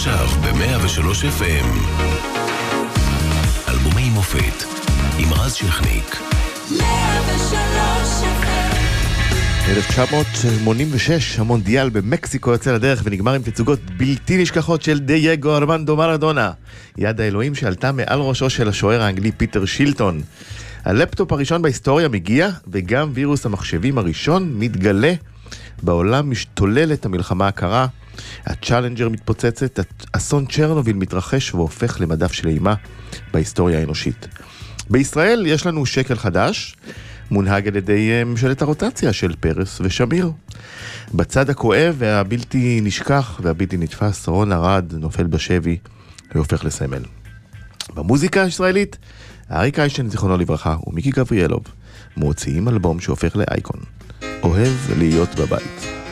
[0.00, 1.02] עכשיו ב-103
[1.38, 1.66] FM.
[3.68, 4.64] אלבומי מופת
[5.18, 6.16] עם רז שכניק.
[6.78, 7.52] 103
[9.68, 16.50] 1986, המונדיאל במקסיקו יוצא לדרך ונגמר עם תצוגות בלתי נשכחות של דייגו ארמנדו מרדונה.
[16.98, 20.22] יד האלוהים שעלתה מעל ראשו של השוער האנגלי פיטר שילטון.
[20.84, 25.12] הלפטופ הראשון בהיסטוריה מגיע, וגם וירוס המחשבים הראשון מתגלה.
[25.82, 27.86] בעולם משתוללת המלחמה הקרה,
[28.46, 29.80] הצ'אלנג'ר מתפוצצת,
[30.12, 32.74] אסון צ'רנוביל מתרחש והופך למדף של אימה
[33.32, 34.28] בהיסטוריה האנושית.
[34.90, 36.76] בישראל יש לנו שקל חדש,
[37.30, 40.32] מונהג על ידי אה, ממשלת הרוטציה של פרס ושמיר.
[41.14, 45.78] בצד הכואב והבלתי נשכח והבלתי נתפס, רון ארד נופל בשבי
[46.34, 47.02] והופך לסמל.
[47.94, 48.96] במוזיקה הישראלית,
[49.52, 51.62] אריק איינשטיין, זיכרונו לברכה, ומיקי גבריאלוב
[52.16, 53.80] מוציאים אלבום שהופך לאייקון.
[54.42, 56.09] אוהב להיות בבית.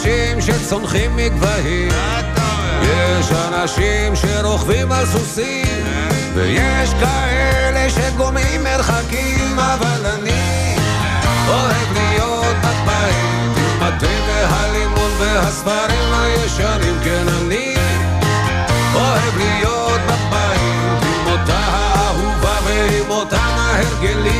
[0.00, 1.88] אנשים שצונחים מגבהים,
[2.82, 5.84] יש אנשים שרוכבים על סוסים,
[6.34, 10.76] ויש כאלה שגומעים מרחקים, אבל אני
[11.48, 17.74] אוהב להיות בבית, עם התה והלימון והספרים הישנים, כן אני
[18.94, 24.30] אוהב להיות בבית, עם אותה האהובה ועם אותם ההרגלים,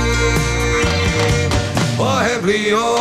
[1.98, 2.99] אוהב להיות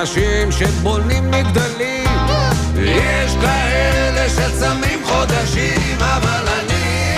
[0.00, 2.04] אנשים שבונים מגדלים,
[2.76, 7.16] יש כאלה שצמים חודשים, אבל אני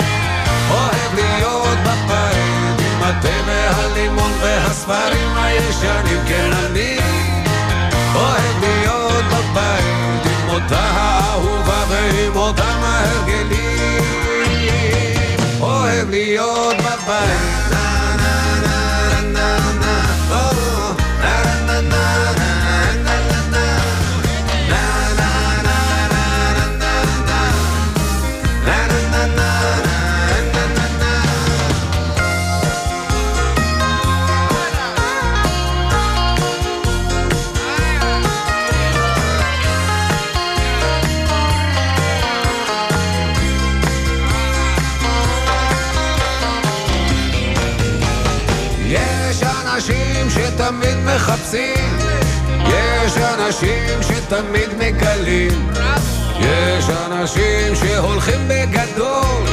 [0.71, 6.99] אוהב להיות בבית, עם התה והלימון והספרים הישנים, כן אני
[8.15, 14.03] אוהב להיות בבית, עם אותה האהובה ועם אותם ההרגלים,
[15.61, 18.02] אוהב להיות בבית.
[51.53, 51.99] מחפשים,
[52.69, 55.71] יש אנשים שתמיד מגלים,
[56.41, 59.45] יש אנשים שהולכים בגדול,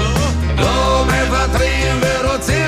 [0.58, 2.68] לא מוותרים ורוצים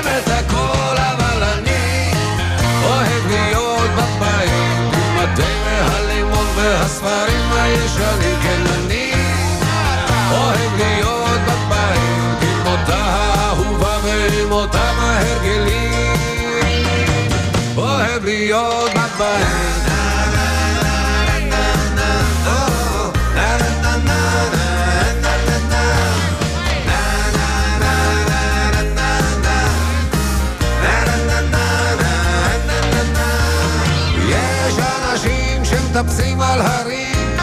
[36.02, 37.36] אנשים שמטפסים על הרים,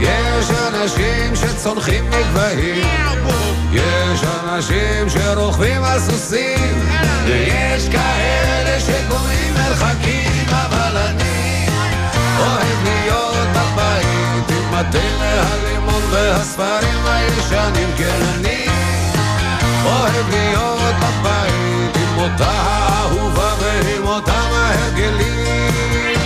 [0.00, 2.86] יש אנשים שצונחים מגבהים,
[3.72, 6.88] יש אנשים שרוכבים על סוסים,
[7.26, 11.66] ויש כאלה שגומעים מרחקים, אבל אני
[12.38, 18.66] אוהב להיות בבית, עם התה והלימון והספרים הישנים, כן אני
[19.84, 26.17] אוהב להיות בבית, עם אותה האהובה ועם אותם ההרגלים,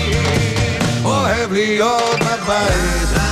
[1.53, 3.32] אוהב להיות בבית.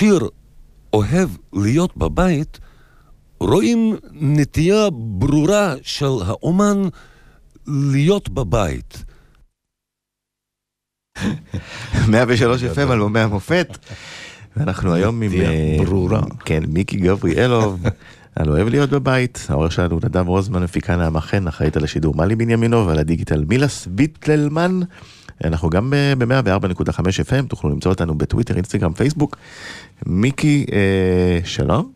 [0.00, 0.28] בשיר
[0.92, 2.58] אוהב להיות בבית,
[3.40, 6.82] רואים נטייה ברורה של האומן
[7.66, 9.04] להיות בבית.
[12.08, 13.78] 103 FM על אומי המופת.
[14.56, 15.30] ואנחנו היום עם...
[15.30, 16.22] תהיה אה, ברורה.
[16.44, 17.82] כן, מיקי גבריאלוב,
[18.36, 19.46] על אוהב להיות בבית.
[19.48, 23.86] העורך שלנו נדב רוזמן, מפיקה נעמה חן, אחראית על השידור מלי בנימינוב, ועל הדיגיטל מילס
[23.86, 24.80] ביטלמן.
[25.44, 29.36] אנחנו גם ב-104.5 FM, תוכלו למצוא אותנו בטוויטר, אינסטגרם, פייסבוק.
[30.06, 31.92] מיקי, אה, שלום.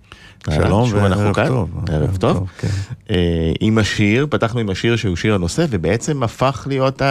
[0.51, 1.47] שלום שוב אנחנו וערב כאן.
[1.49, 1.85] טוב.
[1.89, 2.49] ערב טוב.
[2.59, 2.69] כן.
[3.11, 7.03] אה, עם השיר, פתחנו עם השיר שהוא שיר הנושא, ובעצם הפך להיות.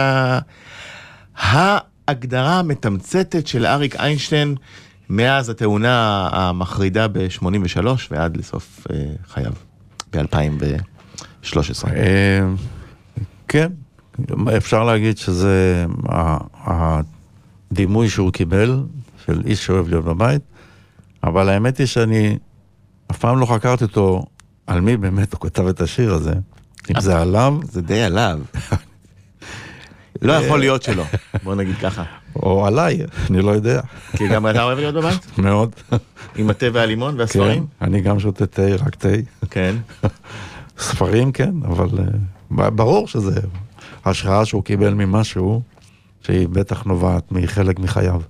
[1.36, 4.54] ההגדרה המתמצתת של אריק איינשטיין
[5.10, 8.96] מאז התאונה המחרידה ב-83 ועד לסוף אה,
[9.28, 9.52] חייו,
[10.12, 11.88] ב-2013.
[11.96, 12.40] אה,
[13.48, 13.72] כן,
[14.56, 15.86] אפשר להגיד שזה
[16.54, 18.82] הדימוי שהוא קיבל,
[19.26, 20.42] של איש שאוהב להיות בבית,
[21.24, 22.38] אבל האמת היא שאני
[23.10, 24.26] אף פעם לא חקרתי אותו
[24.66, 26.34] על מי באמת הוא כתב את השיר הזה.
[26.90, 28.40] אם זה עליו, זה די עליו.
[30.22, 31.04] לא יכול להיות שלא,
[31.42, 32.04] בוא נגיד ככה.
[32.36, 33.00] או עליי,
[33.30, 33.80] אני לא יודע.
[34.16, 35.38] כי גם אתה אוהב להיות בבית?
[35.38, 35.74] מאוד.
[36.36, 37.66] עם התה והלימון כן, והספרים?
[37.82, 39.08] אני גם שותה תה, רק תה.
[39.50, 39.76] כן.
[40.78, 41.88] ספרים כן, אבל
[42.60, 43.40] אה, ברור שזה
[44.04, 45.62] השראה שהוא קיבל ממשהו,
[46.20, 48.20] שהיא בטח נובעת מחלק מחייו.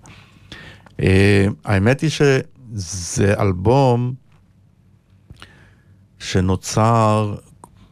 [1.01, 4.15] אה, האמת היא שזה אלבום
[6.19, 7.35] שנוצר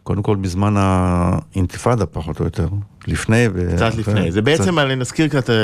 [0.02, 2.68] קודם כל בזמן האינתיפאדה פחות או יותר,
[3.06, 3.46] לפני.
[3.54, 4.32] ו- קצת לפני.
[4.32, 5.54] זה בעצם, אני נזכיר קצת, אה,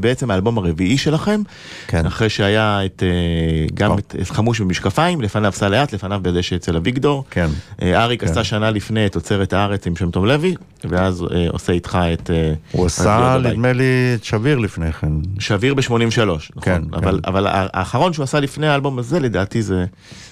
[0.00, 1.42] בעצם האלבום הרביעי שלכם.
[1.86, 2.06] כן.
[2.06, 4.00] אחרי שהיה את, אה, גם טוב.
[4.20, 7.24] את חמוש במשקפיים, לפניו סע לאט, לפניו בדשא אצל אביגדור.
[7.30, 7.46] כן.
[7.82, 8.30] אה, אריק כן.
[8.30, 10.54] עשה שנה לפני את תוצרת הארץ עם שם טוב לוי,
[10.84, 12.30] ואז אה, עושה איתך את...
[12.72, 13.38] הוא את עשה.
[13.42, 15.12] נדמה לי, את שביר לפני כן.
[15.38, 16.40] שביר ב-83, נכון.
[16.62, 17.28] כן, אבל, כן.
[17.30, 19.84] אבל האחרון שהוא עשה לפני האלבום הזה, לדעתי זה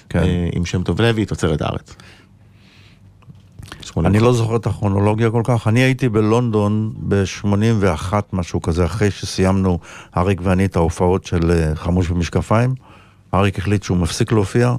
[0.09, 0.19] כן.
[0.19, 1.95] אה, עם שם טוב לוי, תוצרת הארץ.
[4.05, 5.67] אני לא זוכר את הכרונולוגיה כל כך.
[5.67, 9.79] אני הייתי בלונדון ב-81, משהו כזה, אחרי שסיימנו,
[10.17, 12.73] אריק ואני, את ההופעות של אה, חמוש במשקפיים.
[13.33, 14.75] אריק החליט שהוא מפסיק להופיע,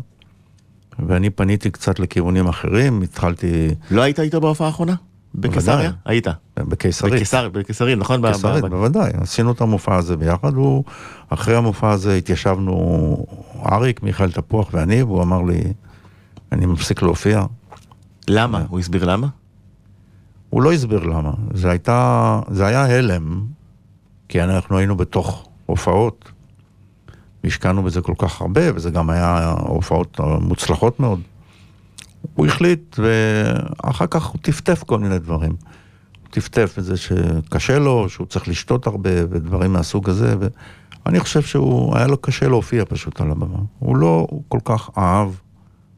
[1.06, 4.94] ואני פניתי קצת לכיוונים אחרים, התחלתי לא היית איתו בהופעה האחרונה?
[5.34, 5.90] בקיסריה?
[6.04, 6.26] היית.
[6.58, 7.12] בקיסרית.
[7.14, 8.22] בקיסר- בקיסריה, נכון?
[8.22, 10.52] ב- ב- בוודאי, עשינו את המופע הזה ביחד,
[11.28, 13.16] אחרי המופע הזה התיישבנו,
[13.72, 15.60] אריק, מיכאל תפוח ואני, והוא אמר לי,
[16.52, 17.44] אני מפסיק להופיע.
[18.28, 18.64] למה?
[18.68, 19.26] הוא הסביר למה?
[20.50, 21.32] הוא לא הסביר למה.
[21.54, 23.44] זה הייתה, זה היה הלם,
[24.28, 26.32] כי אנחנו היינו בתוך הופעות.
[27.44, 31.20] השקענו בזה כל כך הרבה, וזה גם היה הופעות מוצלחות מאוד.
[32.34, 35.50] הוא החליט, ואחר כך הוא טפטף כל מיני דברים.
[35.50, 40.34] הוא טפטף את זה שקשה לו, שהוא צריך לשתות הרבה, ודברים מהסוג הזה,
[41.04, 43.58] ואני חושב שהוא, היה לו קשה להופיע פשוט על הבמה.
[43.78, 45.28] הוא לא הוא כל כך אהב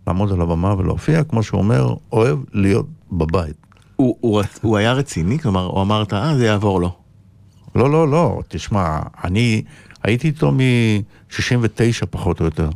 [0.07, 3.57] לעמוד על הבמה ולהופיע, כמו שהוא אומר, אוהב להיות בבית.
[3.97, 5.39] הוא- הוא הוא היה רציני?
[5.39, 6.93] כלומר, הוא אמרת, אה, זה יעבור לו.
[7.75, 9.63] לא, לא, לא, תשמע, אני
[10.03, 12.69] הייתי איתו מ-69 פחות או יותר.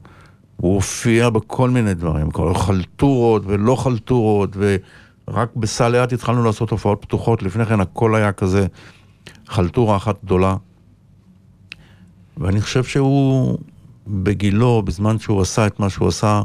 [0.56, 6.98] הוא הופיע בכל מיני דברים, כל חלטורות ולא חלטורות, ורק בסל לאט התחלנו לעשות הופעות
[7.02, 8.66] פתוחות, לפני כן הכל היה כזה
[9.46, 10.56] חלטורה אחת גדולה.
[12.36, 13.58] ואני חושב שהוא,
[14.08, 16.42] בגילו, בזמן שהוא עשה את מה שהוא עשה,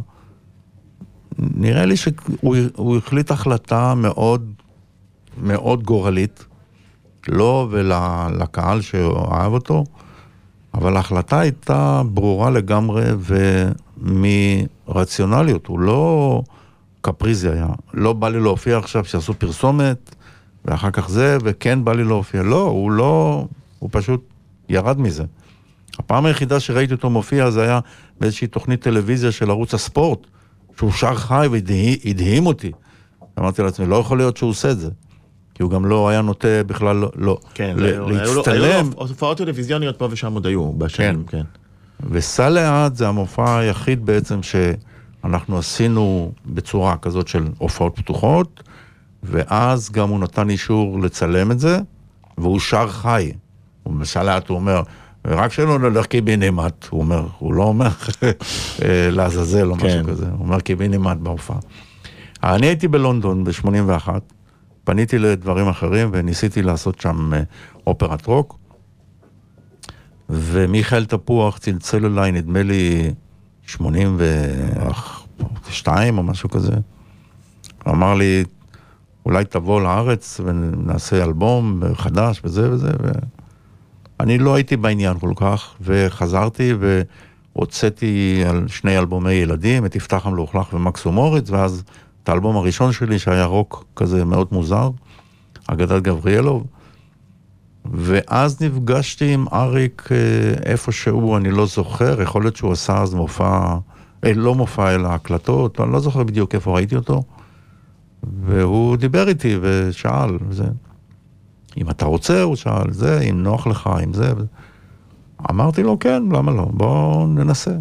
[1.39, 4.51] נראה לי שהוא הוא החליט החלטה מאוד
[5.38, 6.45] מאוד גורלית.
[7.27, 9.83] לו ולקהל שאהב אותו,
[10.73, 13.05] אבל ההחלטה הייתה ברורה לגמרי
[13.97, 16.41] ומרציונליות, הוא לא
[17.01, 17.67] קפריזי היה.
[17.93, 20.15] לא בא לי להופיע עכשיו שיעשו פרסומת,
[20.65, 22.43] ואחר כך זה, וכן בא לי להופיע.
[22.43, 23.45] לא, הוא לא,
[23.79, 24.23] הוא פשוט
[24.69, 25.23] ירד מזה.
[26.00, 27.79] הפעם היחידה שראיתי אותו מופיע זה היה
[28.19, 30.27] באיזושהי תוכנית טלוויזיה של ערוץ הספורט,
[30.81, 32.71] שהוא שר חי והדהים אותי.
[33.39, 34.89] אמרתי לעצמי, לא יכול להיות שהוא עושה את זה.
[35.53, 38.63] כי הוא גם לא היה נוטה בכלל לא, לא כן, ל- להצטלם.
[38.63, 41.41] היו לו הופעות טלוויזיוניות פה ושם עוד היו, בשנים, כן.
[42.09, 48.63] וסע לאט זה המופע היחיד בעצם שאנחנו עשינו בצורה כזאת של הופעות פתוחות,
[49.23, 51.79] ואז גם הוא נתן אישור לצלם את זה,
[52.38, 53.31] והוא שר חי.
[53.83, 54.81] הוא בסע לאט הוא אומר,
[55.25, 57.89] רק שלא נלך קיבינימט, הוא אומר, הוא לא אומר
[58.83, 59.87] אה, לעזאזל או כן.
[59.87, 61.57] משהו כזה, הוא אומר קיבינימט בהופעה.
[62.43, 64.07] אני הייתי בלונדון ב-81,
[64.83, 67.41] פניתי לדברים אחרים וניסיתי לעשות שם אה,
[67.87, 68.57] אופרת רוק.
[70.29, 73.13] ומיכאל תפוח צלצל אליי, נדמה לי
[73.65, 76.73] 82 או משהו כזה.
[77.87, 78.43] אמר לי,
[79.25, 82.91] אולי תבוא לארץ ונעשה אלבום חדש וזה וזה,
[84.21, 86.73] ואני לא הייתי בעניין כל כך, וחזרתי,
[87.53, 91.83] הוצאתי על שני אלבומי ילדים, את יפתח המלוכלך ומקסום אורץ, ואז
[92.23, 94.89] את האלבום הראשון שלי שהיה רוק כזה מאוד מוזר,
[95.67, 96.65] אגדת גבריאלוב.
[97.93, 100.17] ואז נפגשתי עם אריק אה,
[100.71, 103.77] איפשהו, אני לא זוכר, יכול להיות שהוא עשה אז מופע,
[104.25, 107.23] אה, לא מופע אלא הקלטות, אני לא זוכר בדיוק איפה ראיתי אותו.
[108.45, 110.63] והוא דיבר איתי ושאל, זה,
[111.77, 114.33] אם אתה רוצה, הוא שאל, זה, אם נוח לך, אם זה.
[115.49, 116.65] אמרתי לו, כן, למה לא?
[116.71, 117.71] בואו ננסה.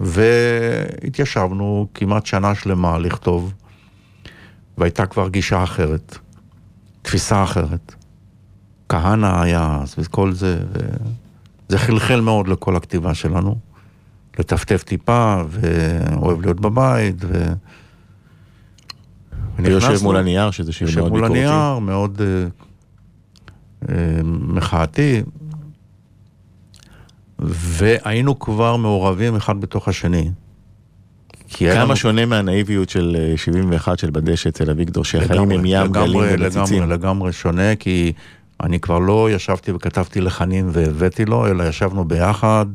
[0.00, 3.52] והתיישבנו כמעט שנה שלמה לכתוב,
[4.78, 6.18] והייתה כבר גישה אחרת,
[7.02, 7.94] תפיסה אחרת.
[8.88, 13.56] כהנא היה אז וכל זה, וזה חלחל מאוד לכל הכתיבה שלנו.
[14.38, 17.52] לטפטף טיפה, ואוהב להיות בבית, ו...
[19.58, 21.44] ויושב מול הנייר, שזה שיר יושב מאוד מול ביקורתי.
[21.44, 22.46] הנייר, מאוד אה,
[24.24, 25.22] מחאתי,
[27.38, 30.30] והיינו כבר מעורבים אחד בתוך השני.
[31.58, 36.10] כמה לנו- שונה מהנאיביות של אה, 71 של בדשא אצל אביגדור, שחיים עם ים, גלים
[36.10, 36.82] לגמרי, ורציצים.
[36.82, 38.12] לגמרי, לגמרי שונה, כי
[38.62, 42.66] אני כבר לא ישבתי וכתבתי לחנים והבאתי לו, אלא ישבנו ביחד.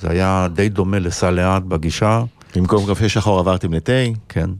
[0.00, 2.22] זה היה די דומה לסע לאט בגישה,
[2.56, 3.92] במקום קפה שחור עברתם לתה,
[4.28, 4.50] כן.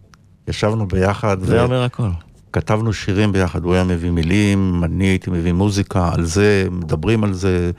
[0.49, 2.09] ישבנו ביחד, זה אומר הכל.
[2.53, 7.33] כתבנו שירים ביחד, הוא היה מביא מילים, אני הייתי מביא מוזיקה, על זה, מדברים על
[7.33, 7.71] זה,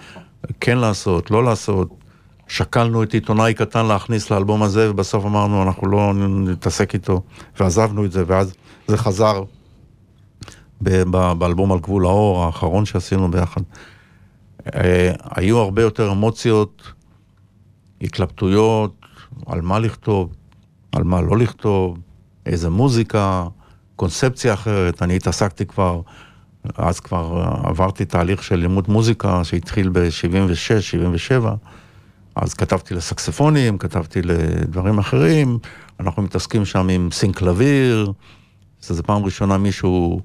[0.59, 1.89] כן לעשות, לא לעשות.
[2.47, 7.21] שקלנו את עיתונאי קטן להכניס לאלבום הזה, ובסוף אמרנו, אנחנו לא נתעסק איתו,
[7.59, 8.53] ועזבנו את זה, ואז
[8.87, 9.43] זה חזר
[10.81, 13.61] באלבום על גבול האור, האחרון שעשינו ביחד.
[14.75, 16.93] אה, היו הרבה יותר אמוציות,
[18.01, 18.95] התלבטויות,
[19.45, 20.33] על מה לכתוב,
[20.91, 21.97] על מה לא לכתוב,
[22.45, 23.47] איזה מוזיקה,
[23.99, 25.01] קונספציה אחרת.
[25.01, 26.01] אני התעסקתי כבר,
[26.77, 31.53] אז כבר אה, עברתי תהליך של לימוד מוזיקה שהתחיל ב-76, 77.
[32.35, 35.59] אז כתבתי לסקספונים, כתבתי לדברים אחרים,
[35.99, 38.11] אנחנו מתעסקים שם עם Synclavier,
[38.81, 40.21] שזו פעם ראשונה מישהו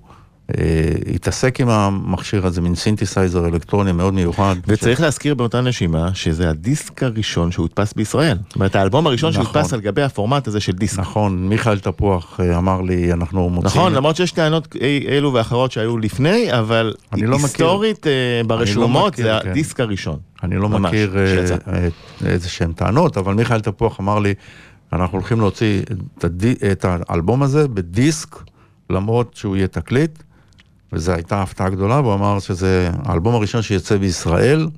[1.14, 4.54] התעסק עם המכשיר הזה, מין סינתסייזר אלקטרוני מאוד מיוחד.
[4.66, 8.38] וצריך להזכיר באותה נשימה שזה הדיסק הראשון שהודפס בישראל.
[8.46, 9.44] זאת אומרת, האלבום הראשון נכון.
[9.44, 10.98] שהודפס על גבי הפורמט הזה של דיסק.
[10.98, 13.66] נכון, מיכאל תפוח אה, אמר לי, אנחנו מוצאים...
[13.66, 14.76] נכון, למרות שיש טענות
[15.08, 17.46] אלו ואחרות שהיו לפני, אבל אני לא מכיר.
[17.46, 18.12] היסטורית אה,
[18.46, 19.50] ברשומות מכיר, זה כן.
[19.50, 20.18] הדיסק הראשון.
[20.42, 21.56] אני לא ממש, מכיר אה, שיצא.
[21.72, 21.88] אה,
[22.26, 24.34] איזה שהם טענות, אבל מיכאל תפוח אמר לי,
[24.92, 25.82] אנחנו הולכים להוציא
[26.18, 28.36] את, הדי, את האלבום הזה בדיסק,
[28.90, 30.22] למרות שהוא יהיה תקליט,
[30.94, 34.68] וזו הייתה הפתעה גדולה, והוא אמר שזה האלבום הראשון שיצא בישראל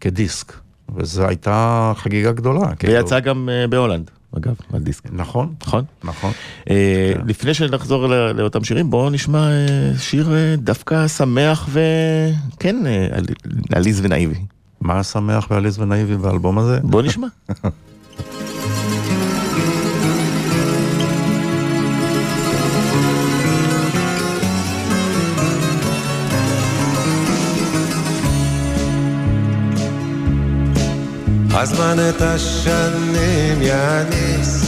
[0.00, 0.52] כדיסק,
[0.96, 2.74] וזו הייתה חגיגה גדולה.
[2.74, 2.92] כאילו.
[2.92, 5.02] ויצא גם אה, בהולנד, אגב, על דיסק.
[5.12, 5.84] נכון, נכון?
[6.04, 6.32] נכון.
[6.70, 9.66] אה, לפני שנחזור לאותם שירים, בואו נשמע אה,
[9.98, 10.28] שיר
[10.58, 12.76] דווקא שמח וכן,
[13.12, 13.24] על-
[13.72, 14.38] עליז ונאיבי.
[14.80, 16.78] מה שמח ועליז ונאיבי באלבום הזה?
[16.82, 17.26] בואו נשמע.
[31.58, 34.64] הזמן את השנים יניס,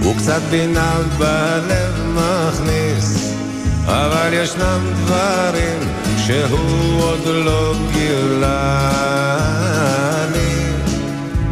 [0.00, 3.32] וקצת בינה בלב מכניס,
[3.86, 5.78] אבל ישנם דברים
[6.26, 8.90] שהוא עוד לא גילה
[10.32, 10.72] לי.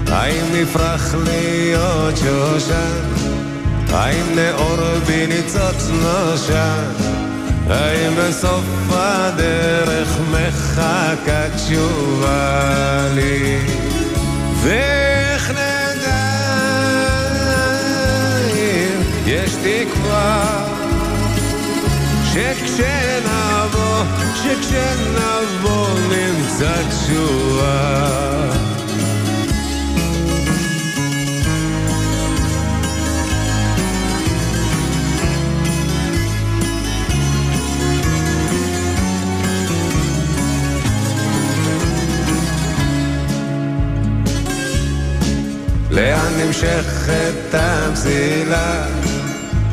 [0.09, 3.02] האם נפרח להיות שושן?
[3.90, 6.85] האם נאור בי ניצוץ נושן?
[7.71, 13.93] האם בסוף הדרך מחכה תשובה לי?
[14.64, 16.25] ואיך נדע
[18.54, 20.64] אם יש תקווה
[22.25, 24.04] שכשנבוא,
[24.35, 28.63] שכשנבוא נמצא תשובה
[45.94, 48.86] לאן נמשכת המסילה?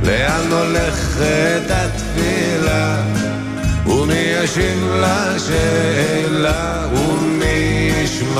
[0.03, 3.03] לאן הולכת התפילה?
[3.85, 6.87] ומי ישיב לשאלה?
[6.93, 8.39] ומי ישמע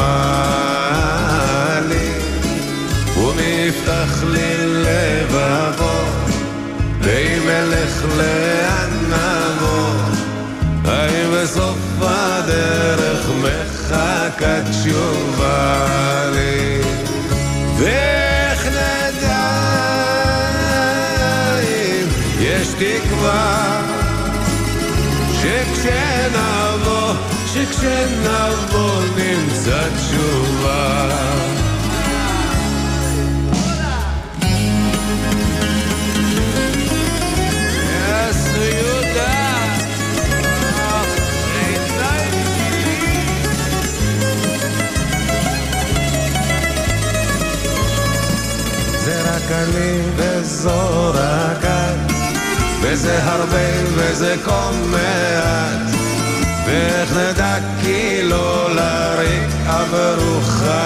[1.90, 2.12] לי?
[3.18, 6.02] ומי יפתח לי לבבו?
[7.02, 9.94] ואם אלך לאן נבוא?
[10.86, 15.31] האם בסוף הדרך מחכה תשובה
[22.82, 23.82] תקווה
[25.42, 27.14] שכשנבוא,
[27.54, 31.08] שכשנבוא נמצא תשובה.
[49.06, 51.81] זה רק אני וזו רק אני
[52.94, 53.58] וזה הרבה
[53.96, 55.96] וזה כה מעט.
[56.66, 60.82] ואיך נדע כי לא לריק עברו חיינו?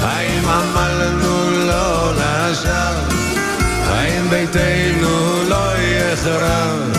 [0.00, 2.92] האם עמלנו לא לשווא
[3.86, 6.96] האם ביתנו לא יחרב?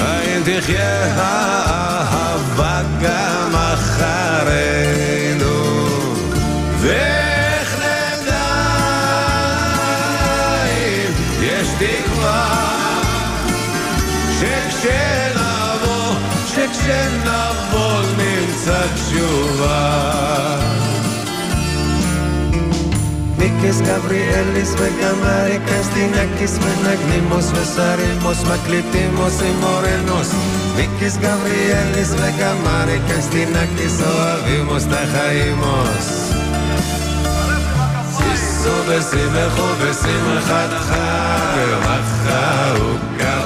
[0.00, 5.06] האם תחיה האהבה גם אחרינו
[16.86, 17.40] σε jedna
[17.72, 19.80] wolnica czuwa.
[23.38, 30.28] Μίκες, Γαβριέλης, Βεγαμάρικας, Τινάκης, Μεναγνήμος, Βεσαρήμος, Μακλητήμος, Ημωρενός.
[30.76, 36.06] Μίκες, Γαβριέλης, Βεγαμάρικας, Τινάκης, Ζωαβήμος, Ταχαήμος.
[38.32, 41.06] Ίσο, Βεσίμεχο, Βεσίμεχατχα,
[41.84, 43.45] Βαχαουκαου.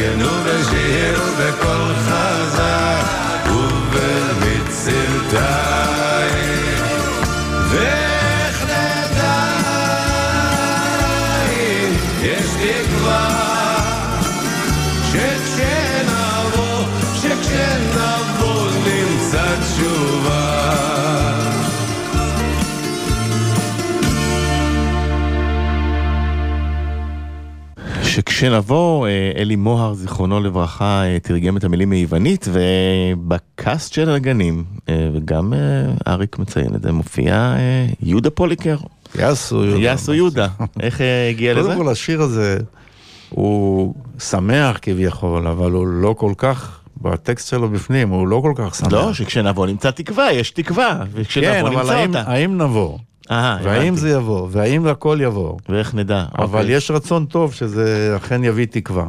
[0.00, 4.30] נגנו ושירו בקול חזק ובמצלתיים
[11.52, 11.92] אם
[12.22, 12.89] יש תקווה
[28.40, 35.08] שכשנבוא, אה, אלי מוהר, זיכרונו לברכה, אה, תרגם את המילים מיוונית, ובקאסט של הגנים, אה,
[35.14, 35.52] וגם
[36.08, 37.54] אריק מציין את זה, מופיע
[38.02, 38.76] יהודה פוליקר.
[39.18, 39.82] יאסו יהודה.
[39.82, 40.48] יאסו יהודה.
[40.80, 41.00] איך
[41.30, 41.62] הגיע לזה?
[41.62, 42.58] קודם כל השיר הזה
[43.30, 48.74] הוא שמח כביכול, אבל הוא לא כל כך, בטקסט שלו בפנים, הוא לא כל כך
[48.74, 48.92] שמח.
[48.92, 52.30] לא, שכשנבוא נמצא תקווה, יש תקווה, כן, וכשנבוא אבל נמצא האם, אותה.
[52.30, 52.98] האם נבוא?
[53.30, 54.00] אה, והאם הבנתי.
[54.00, 54.48] זה יבוא?
[54.50, 55.58] והאם הכל יבוא?
[55.68, 56.24] ואיך נדע?
[56.38, 56.76] אבל אוקיי.
[56.76, 59.06] יש רצון טוב שזה אכן יביא תקווה.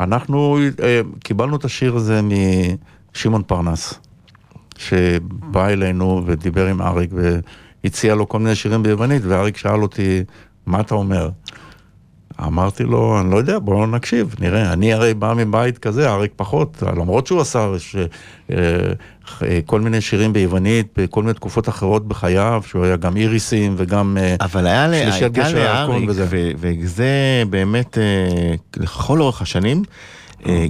[0.00, 2.20] אנחנו אה, קיבלנו את השיר הזה
[3.14, 3.94] משמעון פרנס,
[4.78, 7.10] שבא אלינו ודיבר עם אריק
[7.84, 10.24] והציע לו כל מיני שירים ביוונית, ואריק שאל אותי,
[10.66, 11.28] מה אתה אומר?
[12.46, 14.72] אמרתי לו, אני לא יודע, בואו נקשיב, נראה.
[14.72, 17.96] אני הרי בא מבית כזה, אריק פחות, למרות שהוא עשה ש...
[19.42, 24.16] אה, כל מיני שירים ביוונית, בכל מיני תקופות אחרות בחייו, שהוא היה גם איריסים וגם...
[24.20, 26.26] אה, אבל היה שלישיית הירקון לאריק, וזה.
[26.30, 29.82] ו- וזה באמת, אה, לכל אורך השנים,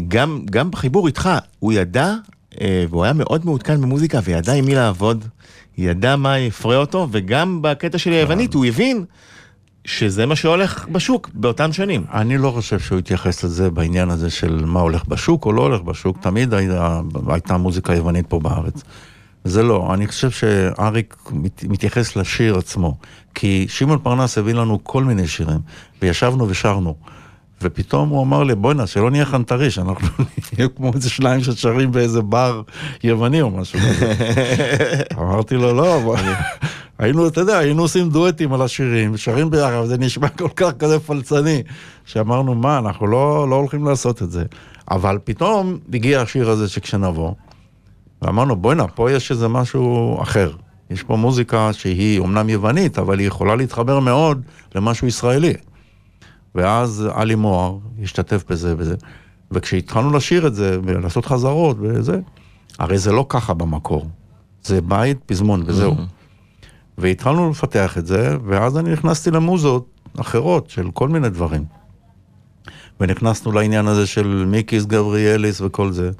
[0.08, 2.14] גם גם בחיבור איתך, הוא ידע,
[2.90, 5.24] והוא היה מאוד מעודכן במוזיקה, וידע עם מי לעבוד,
[5.78, 9.04] ידע מה יפרה אותו, וגם בקטע של היוונית, הוא הבין
[9.88, 12.04] שזה מה שהולך בשוק באותם שנים.
[12.12, 15.80] אני לא חושב שהוא התייחס לזה בעניין הזה של מה הולך בשוק או לא הולך
[15.80, 18.82] בשוק, תמיד הייתה, הייתה מוזיקה יוונית פה בארץ.
[19.44, 22.96] זה לא, אני חושב שאריק מת, מתייחס לשיר עצמו,
[23.34, 25.60] כי שמעון פרנס הביא לנו כל מיני שירים,
[26.02, 26.94] וישבנו ושרנו.
[27.62, 30.08] ופתאום הוא אמר לי, בוא'נה, שלא נהיה חנטריש, אנחנו
[30.52, 32.62] נהיה כמו איזה שניים ששרים באיזה בר
[33.04, 34.14] יווני או משהו כזה.
[35.18, 36.16] אמרתי לו, לא.
[36.98, 41.00] היינו, אתה יודע, היינו עושים דואטים על השירים, שרים ביחד, זה נשמע כל כך כזה
[41.00, 41.62] פלצני,
[42.04, 44.44] שאמרנו, מה, אנחנו לא, לא הולכים לעשות את זה.
[44.90, 47.32] אבל פתאום הגיע השיר הזה שכשנבוא,
[48.22, 50.52] ואמרנו, בוא'נה, פה יש איזה משהו אחר.
[50.90, 54.42] יש פה מוזיקה שהיא אומנם יוונית, אבל היא יכולה להתחבר מאוד
[54.74, 55.54] למשהו ישראלי.
[56.54, 58.94] ואז עלי מוהר השתתף בזה וזה.
[59.50, 62.20] וכשהתחלנו לשיר את זה ולעשות חזרות וזה,
[62.78, 64.08] הרי זה לא ככה במקור.
[64.62, 65.94] זה בית, פזמון וזהו.
[66.98, 69.86] והתחלנו לפתח את זה, ואז אני נכנסתי למוזות
[70.20, 71.64] אחרות של כל מיני דברים.
[73.00, 76.10] ונכנסנו לעניין הזה של מיקיס גבריאליס וכל זה.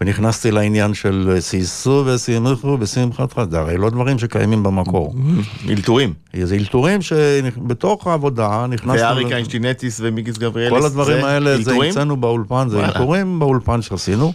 [0.00, 5.14] ונכנסתי לעניין של שישו ושמחו בשמחתך, זה הרי לא דברים שקיימים במקור.
[5.68, 6.12] אלתורים.
[6.42, 9.02] זה אלתורים שבתוך העבודה נכנסנו...
[9.02, 10.80] ואריק איינשטינטיס ומיגיס גבריאליס.
[10.80, 11.90] כל הדברים זה האלה, זה אלתורים?
[11.90, 12.84] המצאנו באולפן, זה.
[12.84, 14.32] אלתורים באולפן שעשינו,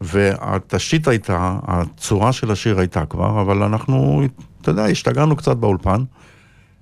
[0.00, 4.22] והתשתית הייתה, הצורה של השיר הייתה כבר, אבל אנחנו,
[4.62, 6.04] אתה יודע, השתגענו קצת באולפן,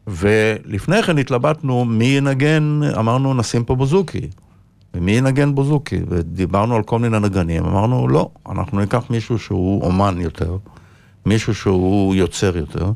[0.07, 4.29] ולפני כן התלבטנו מי ינגן, אמרנו נשים פה בוזוקי.
[4.95, 6.01] ומי ינגן בוזוקי?
[6.09, 10.57] ודיברנו על כל מיני נגנים, אמרנו לא, אנחנו ניקח מישהו שהוא אומן יותר,
[11.27, 12.93] מישהו שהוא יוצר יותר,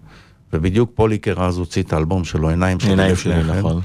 [0.53, 3.59] ובדיוק פוליקר אז הוציא את האלבום שלו, עיניים שלי עיניים שלי.
[3.59, 3.81] נכון.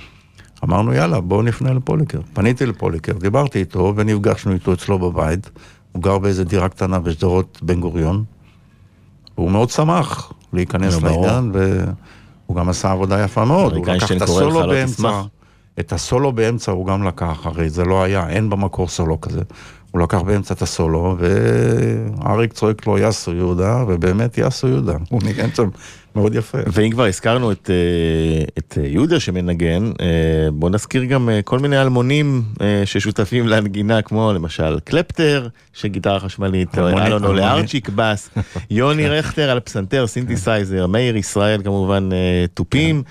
[0.63, 2.19] אמרנו יאללה בואו נפנה לפוליקר.
[2.33, 5.49] פניתי לפוליקר, דיברתי איתו ונפגשנו איתו אצלו בבית.
[5.91, 8.23] הוא גר באיזה דירה קטנה בשדרות בן גוריון.
[9.35, 11.01] הוא מאוד שמח להיכנס.
[11.03, 13.73] לעניין והוא גם עשה עבודה יפה מאוד.
[13.73, 15.21] הוא לקח את הסולו לא באמצע.
[15.79, 19.41] את הסולו באמצע הוא גם לקח, הרי זה לא היה, אין במקור סולו כזה.
[19.91, 25.49] הוא לקח באמצע את הסולו, ואריק צועק לו יאסו יהודה, ובאמת יאסו יהודה, הוא ניגן
[25.56, 25.69] שם
[26.15, 26.58] מאוד יפה.
[26.67, 31.82] ואם כבר הזכרנו את, אה, את יהודה שמנגן, אה, בוא נזכיר גם אה, כל מיני
[31.82, 32.43] אלמונים
[32.86, 37.39] ששותפים לנגינה, כמו למשל קלפטר, שגיטרה חשמלית, אלון אלמוני.
[37.39, 38.30] לארצ'יק בס,
[38.71, 42.10] יוני רכטר על פסנתר, סינתסייזר, מאיר ישראל כמובן
[42.54, 43.04] תופים.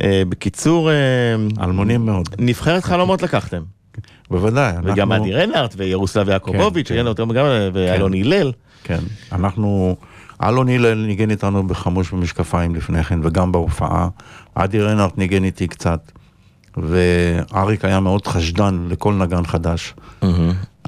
[0.00, 0.90] אה, בקיצור,
[1.60, 2.28] אלמונים מאוד.
[2.38, 3.62] נבחרת חלומות לקחתם.
[4.30, 4.72] בוודאי.
[4.82, 8.52] וגם אנחנו- אדי רנארט וירוסלב יעקובוביץ', כן, לו גם ואלון הלל.
[8.84, 8.98] כן,
[9.32, 9.96] אנחנו,
[10.42, 14.08] אלון הלל ניגן איתנו בחמוש במשקפיים לפני כן, וגם בהופעה.
[14.54, 16.12] אדי רנארט ניגן איתי קצת,
[16.76, 19.94] ואריק היה מאוד חשדן לכל נגן חדש.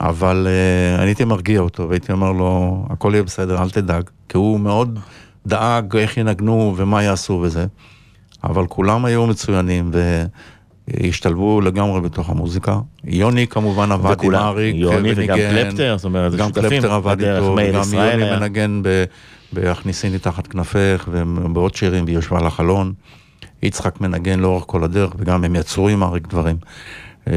[0.00, 4.02] אבל uh, אני הייתי מרגיע אותו, והייתי אומר לו, הכל יהיה בסדר, אל תדאג.
[4.28, 4.98] כי הוא מאוד
[5.46, 7.66] דאג איך ינגנו ומה יעשו וזה.
[8.44, 9.90] אבל כולם היו מצוינים,
[10.88, 12.78] והשתלבו לגמרי בתוך המוזיקה.
[13.04, 15.36] יוני כמובן עבד עם וכולם, אריק, יוני וגם וניגן.
[15.64, 18.38] קלפטר, זאת אומרת, זה גם שותפים קלפטר עבד איתו, וגם ישראל יוני היה.
[18.40, 19.04] מנגן ב-
[19.52, 22.92] ב"הכניסיני תחת כנפך" ובעוד שירים, והיא יושבה על החלון.
[23.62, 26.56] יצחק מנגן לאורך כל הדרך, וגם הם יצרו עם אריק דברים.
[27.28, 27.34] אה,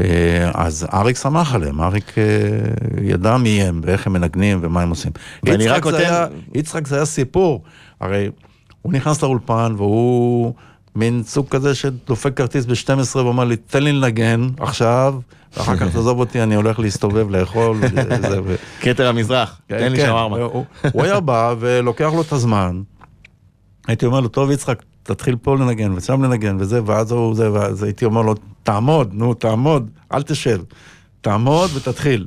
[0.54, 2.24] אז אריק שמח עליהם, אריק אה,
[3.04, 5.12] ידע מי הם, ואיך הם מנגנים, ומה הם עושים.
[5.46, 7.62] יצחק זה נותן- היה- יצחק זה היה סיפור,
[8.00, 8.28] הרי
[8.82, 10.52] הוא נכנס לאולפן והוא
[10.96, 15.14] מין סוג כזה שדופק כרטיס ב-12 ואומר לי, תן לי לנגן עכשיו,
[15.56, 17.76] ואחר כך תעזוב אותי, אני הולך להסתובב, לאכול.
[18.82, 20.36] כתר המזרח, תן לי כן, שווארמה.
[20.92, 22.82] הוא היה בא ולוקח לו את הזמן.
[23.86, 27.82] הייתי אומר לו, טוב יצחק, תתחיל פה לנגן ושם לנגן וזה, ואז הוא זה, ואז
[27.82, 30.60] הייתי אומר לו, תעמוד, נו, תעמוד, אל תשב.
[31.20, 32.26] תעמוד ותתחיל.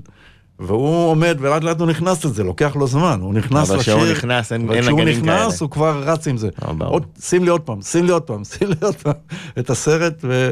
[0.60, 3.98] והוא עומד ולאט לאט הוא נכנס לזה, לוקח לו זמן, הוא נכנס אבל לשיר.
[3.98, 5.58] כשהוא נכנס, אין- אבל אין כשהוא נגנים נכנס כאלה.
[5.62, 6.50] הוא כבר רץ עם זה.
[6.66, 6.72] אה.
[6.88, 9.14] עוד, שים לי עוד פעם, שים לי עוד פעם, שים לי עוד פעם
[9.60, 10.52] את הסרט, ו...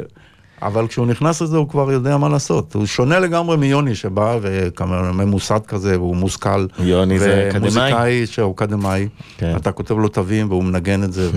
[0.62, 2.74] אבל כשהוא נכנס לזה הוא כבר יודע מה לעשות.
[2.76, 6.66] הוא שונה לגמרי מיוני שבא וממוסד כזה, והוא מושכל.
[6.80, 7.60] יוני זה אקדמאי.
[7.70, 9.08] ומוזיקאי שהוא אקדמאי.
[9.38, 9.54] כן.
[9.56, 11.30] אתה כותב לו תווים והוא מנגן את זה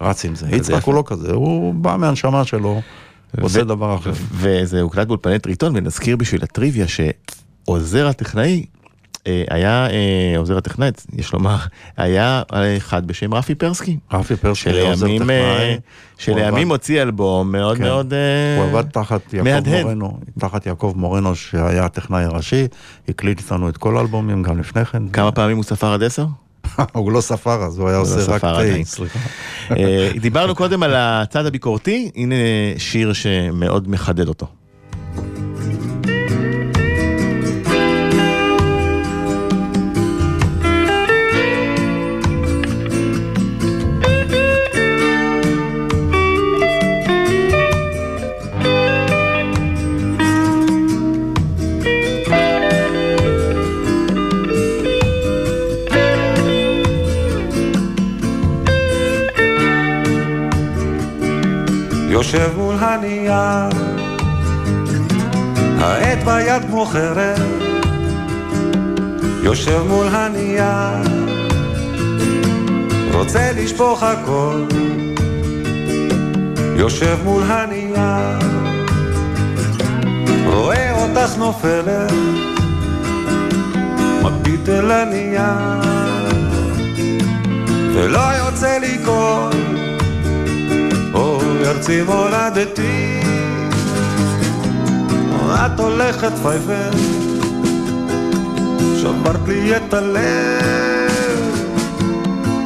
[0.00, 0.46] ורץ עם זה.
[0.50, 0.84] יצחק.
[0.84, 2.80] הוא לא כזה, הוא בא מהנשמה שלו,
[3.40, 4.12] עושה דבר אחר.
[4.32, 6.86] וזה הוקלט באולפני טריטון, ונזכיר בשביל הטריוויה
[7.66, 8.64] שעוזר הטכנאי
[9.26, 11.56] אה, היה, אה, עוזר הטכנאי, יש לומר,
[11.96, 13.96] היה אה, אחד בשם רפי פרסקי.
[14.12, 15.78] רפי פרסקי היה עוזר טכנאי.
[16.18, 17.82] שלימים הוציא אלבום מאוד כן.
[17.82, 19.82] מאוד אה, הוא עבד תחת יעקב מהדהד.
[19.82, 22.66] מורנו, תחת יעקב מורנו שהיה הטכנאי הראשי,
[23.08, 25.08] הקליט איתנו את כל האלבומים גם לפני כן.
[25.08, 26.26] כמה פעמים הוא ספר עד עשר?
[26.92, 28.40] הוא לא ספר אז, הוא היה לא עושה רק.
[28.40, 29.18] תה, סליחה.
[30.20, 32.34] דיברנו קודם על הצד הביקורתי, הנה
[32.78, 34.46] שיר שמאוד מחדד אותו.
[69.70, 70.64] יושב מול הנייר,
[73.12, 74.64] רוצה לשפוך הכל,
[76.76, 78.38] יושב מול הנייר,
[80.46, 82.12] רואה אותך נופלת,
[84.22, 85.80] מביט אל הנייר,
[87.94, 89.50] ולא יוצא לי קול.
[91.14, 93.20] אוי ארצי מולדתי,
[95.66, 97.19] את הולכת פייפן,
[99.02, 101.10] שברת לי את הלב,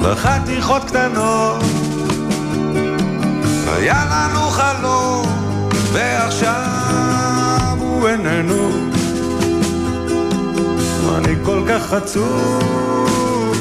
[0.03, 1.63] לחתיכות קטנות,
[3.67, 5.27] היה לנו חלום,
[5.93, 8.71] ועכשיו הוא איננו,
[11.15, 13.57] אני כל כך עצוב,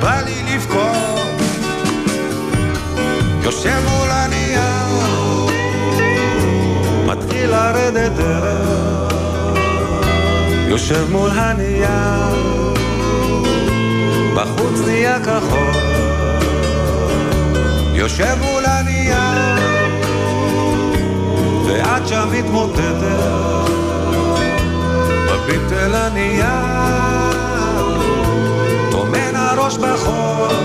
[0.00, 1.18] בא לי לבכות.
[3.42, 5.48] יושב מול הנייר,
[7.06, 9.07] מתחיל לרדת ערב,
[10.78, 12.34] יושב מול הנייר,
[14.34, 15.82] בחוץ נהיה כחול,
[17.94, 19.58] יושב מול הנייר,
[21.66, 23.70] ואת שם מתמוטטת,
[25.26, 26.46] מביט אל הנייר,
[28.90, 30.56] טומן הראש בחול.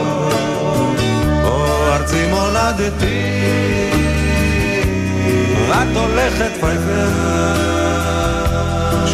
[1.44, 3.22] או ארצי מולדתי,
[5.70, 7.63] את הולכת פייפר,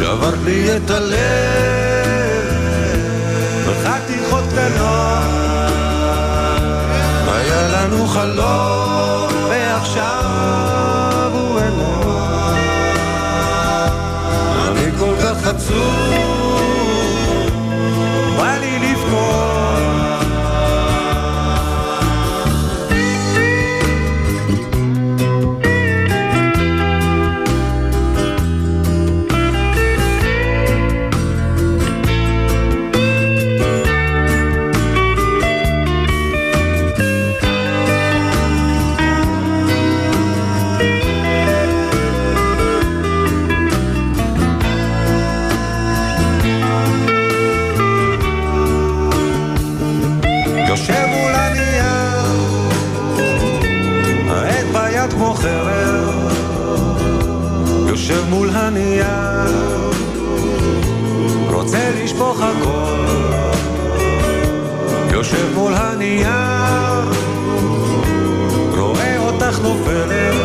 [0.10, 1.18] שברת לי את הלב,
[3.68, 5.24] בחתיכות קטנות,
[7.28, 12.20] היה לנו חלום, ועכשיו הוא איננו,
[14.68, 16.62] אני כל כך עצוב,
[18.38, 19.49] בא לי לבכות.
[65.32, 67.12] יושב מול הנייר,
[68.78, 70.36] רואה אותך נופלת,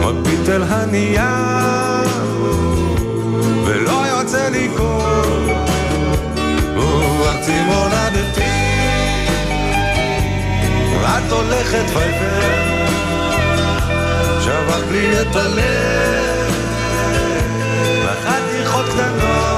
[0.00, 2.08] מביט אל הנייר,
[3.64, 4.96] ולא יוצא לקרוא.
[7.26, 8.40] ארצי מולדתי,
[11.04, 12.50] את הולכת פייפר,
[14.40, 16.54] שברת לי את הלב,
[18.04, 19.55] בחתיכות קטנות,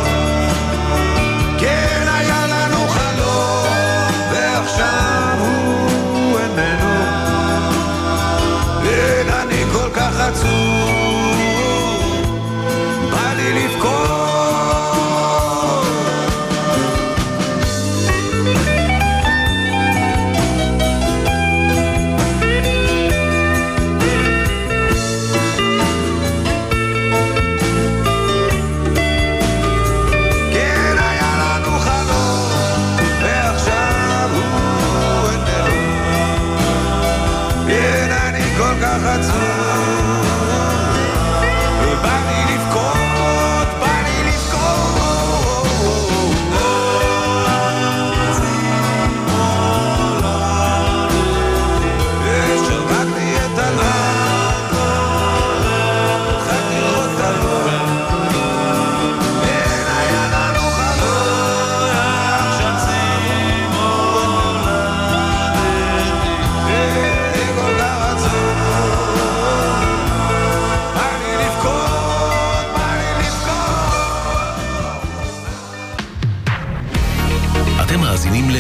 [78.19, 78.57] מאזינים ל...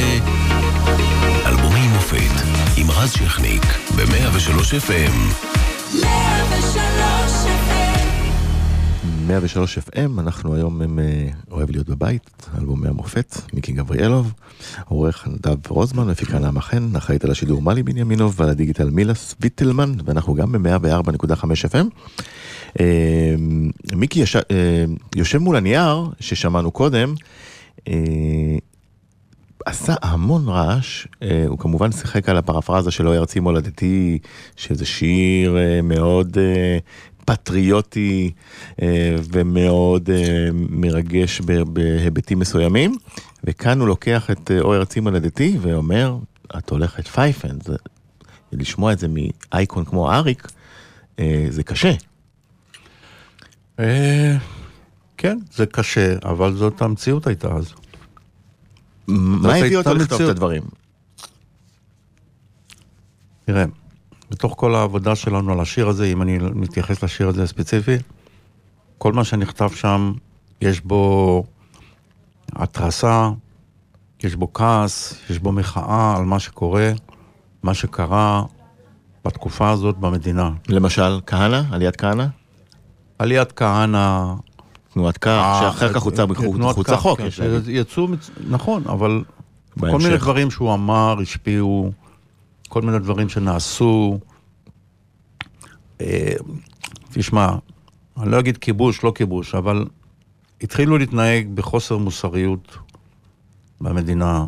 [1.46, 3.62] אלבומי מופת עם רז שכניק
[3.96, 5.14] ב-103 FM.
[6.00, 7.98] 103 FM
[9.26, 14.32] 103 FM, אנחנו היום עם אה, אוהב להיות בבית, אלבומי המופת, מיקי גבריאלוב,
[14.88, 19.92] עורך נדב רוזמן, מפיקה נעמה חן, אחראית על השידור מלי בנימינוב ועל הדיגיטל מילס ויטלמן,
[20.04, 21.86] ואנחנו גם ב-104.5 FM.
[22.80, 23.34] אה,
[23.94, 24.84] מיקי אה,
[25.16, 27.14] יושב מול הנייר ששמענו קודם,
[29.66, 34.18] עשה המון רעש, אה, הוא כמובן שיחק על הפרפרזה של אוי ארצי מולדתי,
[34.56, 36.78] שזה שיר אה, מאוד אה,
[37.24, 38.32] פטריוטי
[39.32, 40.10] ומאוד
[40.52, 42.96] מרגש בהיבטים מסוימים,
[43.44, 46.16] וכאן הוא לוקח את אוי ארצי מולדתי ואומר,
[46.58, 47.76] את הולכת פייפן, זה,
[48.52, 50.48] לשמוע את זה מאייקון כמו אריק,
[51.48, 51.92] זה קשה.
[55.16, 57.72] כן, זה קשה, אבל זאת המציאות הייתה אז.
[59.08, 60.28] מה הביא אותו לכתוב את.
[60.28, 60.62] הדברים?
[63.44, 63.64] תראה,
[64.30, 67.96] בתוך כל העבודה שלנו על השיר הזה, אם אני מתייחס לשיר הזה ספציפי,
[68.98, 70.12] כל מה שנכתב שם,
[70.60, 71.44] יש בו
[72.52, 73.30] התרסה,
[74.22, 76.92] יש בו כעס, יש בו מחאה על מה שקורה,
[77.62, 78.42] מה שקרה
[79.24, 80.50] בתקופה הזאת במדינה.
[80.68, 82.26] למשל, כהנא, עליית כהנא,
[83.18, 84.34] עליית כהנא...
[84.98, 87.28] תנועת כך, אה, שאחר כך הוצא מחוץ לחוק, כן.
[87.66, 88.08] יצאו,
[88.48, 89.22] נכון, אבל
[89.80, 89.98] כל.
[89.98, 91.92] מיני דברים שהוא אמר השפיעו,
[92.68, 94.18] כל מיני דברים שנעשו.
[96.00, 96.32] אה,
[97.12, 97.48] תשמע,
[98.20, 99.84] אני לא אגיד כיבוש, לא כיבוש, אבל
[100.62, 102.78] התחילו להתנהג בחוסר מוסריות
[103.80, 104.46] במדינה.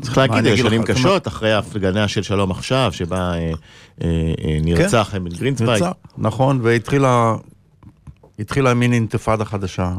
[0.00, 3.52] צריך להגיד, יש שנים קשות, אחרי ההפגנה של שלום עכשיו, שבה אה,
[4.02, 5.82] אה, אה, נרצח אמיל גרינצווייג.
[5.82, 7.34] יצא, נכון, והתחילה
[8.38, 9.92] התחילה מין אינתיפאדה חדשה,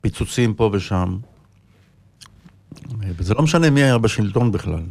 [0.00, 1.16] פיצוצים פה ושם.
[3.00, 4.82] וזה לא משנה מי היה בשלטון בכלל.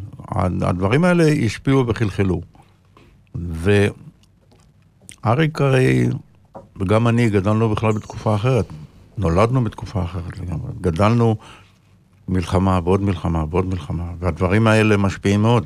[0.62, 2.42] הדברים האלה השפיעו וחלחלו.
[5.24, 6.10] ואריק הרי,
[6.80, 8.66] וגם אני, גדלנו בכלל בתקופה אחרת.
[9.18, 10.72] נולדנו בתקופה אחרת לגמרי.
[10.82, 11.36] גדלנו
[12.30, 15.66] מלחמה ועוד מלחמה ועוד מלחמה, והדברים האלה משפיעים מאוד.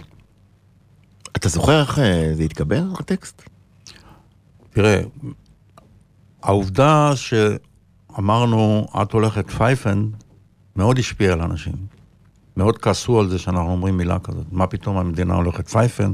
[1.36, 3.50] אתה זוכר איך אה, זה התקבל, הטקסט?
[4.70, 5.02] תראה,
[6.44, 10.08] העובדה שאמרנו, את הולכת פייפן,
[10.76, 11.74] מאוד השפיעה על אנשים.
[12.58, 14.46] מאוד כעסו על זה שאנחנו אומרים מילה כזאת.
[14.52, 16.14] מה פתאום המדינה הולכת פייפן?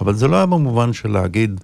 [0.00, 1.60] אבל זה לא היה במובן של להגיד,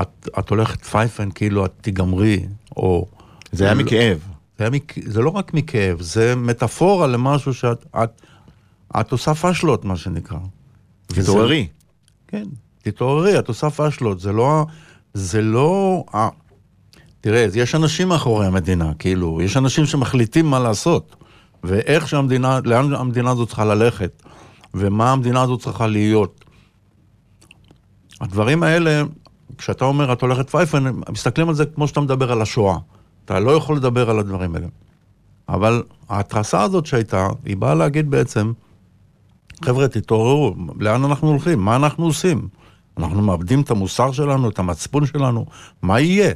[0.00, 3.06] את, את הולכת פייפן כאילו את תיגמרי, או...
[3.52, 4.27] זה היה מכאב.
[4.58, 4.94] זה, מק...
[5.08, 8.22] זה לא רק מכאב, זה מטאפורה למשהו שאת את,
[9.00, 10.38] את עושה פשלות, מה שנקרא.
[11.10, 11.66] וזה- תתעוררי.
[12.28, 12.44] כן,
[12.82, 14.66] תתעוררי, את עושה פשלות, זה לא...
[15.14, 16.04] זה לא...
[16.14, 16.28] ה-
[17.20, 21.16] תראה, יש אנשים מאחורי המדינה, כאילו, יש אנשים שמחליטים מה לעשות,
[21.64, 24.22] ואיך שהמדינה, לאן המדינה הזאת צריכה ללכת,
[24.74, 26.44] ומה המדינה הזאת צריכה להיות.
[28.20, 29.02] הדברים האלה,
[29.58, 32.76] כשאתה אומר, את הולכת פייפן, מסתכלים על זה כמו שאתה מדבר על השואה.
[33.28, 34.66] אתה לא יכול לדבר על הדברים האלה.
[35.48, 38.52] אבל ההתרסה הזאת שהייתה, היא באה להגיד בעצם,
[39.64, 41.58] חבר'ה, תתעוררו, לאן אנחנו הולכים?
[41.58, 42.48] מה אנחנו עושים?
[42.98, 45.46] אנחנו מאבדים את המוסר שלנו, את המצפון שלנו,
[45.82, 46.32] מה יהיה?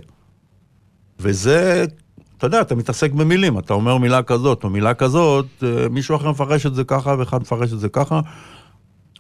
[1.21, 1.85] וזה,
[2.39, 6.31] אתה יודע, אתה מתעסק במילים, אתה אומר מילה כזאת או מילה כזאת, אה, מישהו אחר
[6.31, 8.21] מפרש את זה ככה ואחד מפרש את זה ככה,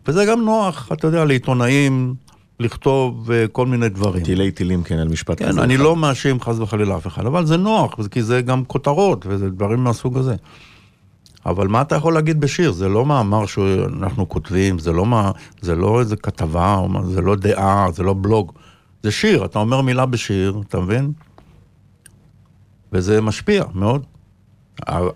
[0.07, 2.15] וזה גם נוח, אתה יודע, לעיתונאים
[2.63, 4.25] לכתוב אה, כל מיני דברים.
[4.25, 5.63] טילי טילים, כן, על משפט כן, כזה.
[5.63, 9.51] אני לא מאשים חס וחלילה אף אחד, אבל זה נוח, כי זה גם כותרות וזה
[9.51, 10.35] דברים מהסוג הזה.
[11.47, 12.73] אבל מה אתה יכול להגיד בשיר?
[12.73, 17.87] זה לא מאמר שאנחנו כותבים, זה לא, מה, זה לא איזה כתבה, זה לא דעה,
[17.93, 18.53] זה לא בלוג.
[19.03, 21.13] זה שיר, אתה אומר מילה בשיר, אתה מבין?
[22.93, 24.03] וזה משפיע מאוד.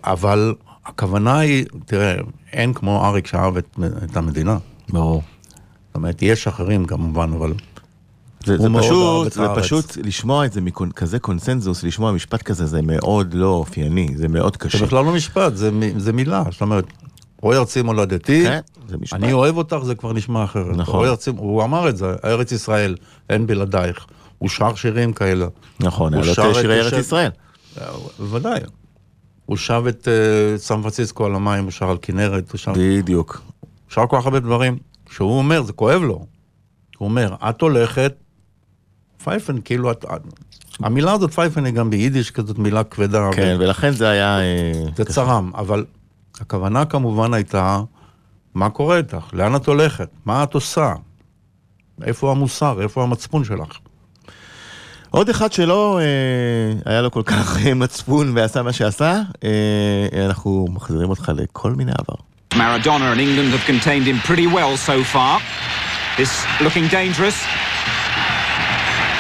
[0.05, 0.55] אבל
[0.85, 2.15] הכוונה היא, תראה,
[2.53, 4.59] אין כמו אריק שאהב את, את המדינה.
[4.89, 5.23] ברור.
[5.97, 7.53] אומרת, יש אחרים כמובן, אבל...
[8.45, 9.47] זה, זה הוא פשוט, זה.
[9.57, 14.57] פשוט לשמוע את זה מכזה קונסנזוס, לשמוע משפט כזה, זה מאוד לא אופייני, זה מאוד
[14.57, 14.79] קשה.
[14.79, 16.43] זה בכלל לא משפט, זה, זה מילה.
[16.51, 16.85] זאת אומרת,
[17.43, 18.61] רואי ארצי מולדתי, כן.
[19.13, 20.77] אני אוהב אותך, זה כבר נשמע אחרת.
[20.77, 20.95] נכון.
[20.95, 22.97] רואי ארצי, הוא אמר את זה, ארץ ישראל,
[23.31, 24.07] אין בלעדייך.
[24.39, 25.47] הוא שר שירים כאלה.
[25.81, 27.31] נכון, הוא לו שר את שירי ארץ ישראל.
[27.81, 27.87] אה,
[28.19, 28.61] בוודאי.
[29.47, 32.73] הוא שר את אה, סן פרנסיסקו על המים, הוא שר על כנרת, הוא שר...
[32.77, 33.43] בדיוק.
[33.89, 34.79] שר כל כך הרבה דברים.
[35.17, 36.27] שהוא אומר, זה כואב לו.
[36.99, 38.15] הוא אומר, את הולכת,
[39.25, 40.05] פייפן, כאילו את...
[40.81, 43.31] המילה הזאת פייפן היא גם ביידיש כזאת מילה כבדה.
[43.33, 44.41] כן, ולכן זה היה...
[44.41, 45.85] אה, זה צרם, אבל
[46.41, 47.81] הכוונה כמובן הייתה,
[48.55, 49.27] מה קורה איתך?
[49.33, 50.09] לאן את הולכת?
[50.25, 50.95] מה את עושה?
[52.03, 52.83] איפה המוסר?
[52.83, 53.79] איפה המצפון שלך?
[55.11, 60.67] עוד אחד שלא אה, היה לו כל כך אה, מצפון ועשה מה שעשה, אה, אנחנו
[60.71, 62.36] מחזירים אותך לכל מיני עבר.
[62.57, 65.40] Maradona and England have contained him pretty well so far.
[66.16, 66.33] This
[66.64, 67.37] looking dangerous.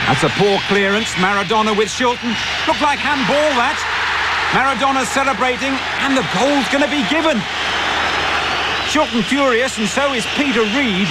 [0.08, 1.10] That's a poor clearance.
[1.20, 2.32] Maradona with Shilton.
[2.66, 3.76] Looked like handball that.
[4.56, 7.36] Maradona celebrating and the goal's going to be given.
[8.88, 11.08] Shilton furious and so is Peter Reid.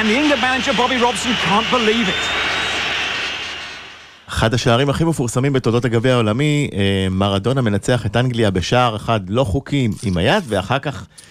[0.00, 2.24] And the England manager Bobby Robson can't believe it.
[4.28, 9.44] אחד השערים הכי מפורסמים בתולדות הגביע העולמי, אה, מרדונה מנצח את אנגליה בשער אחד לא
[9.44, 11.29] חוקי עם היד, ואחר כך, אה,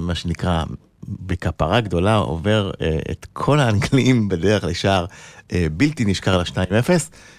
[0.00, 0.64] מה שנקרא,
[1.08, 5.06] בכפרה גדולה עובר אה, את כל האנגלים בדרך לשער
[5.52, 6.90] אה, בלתי נשכר ל-2-0.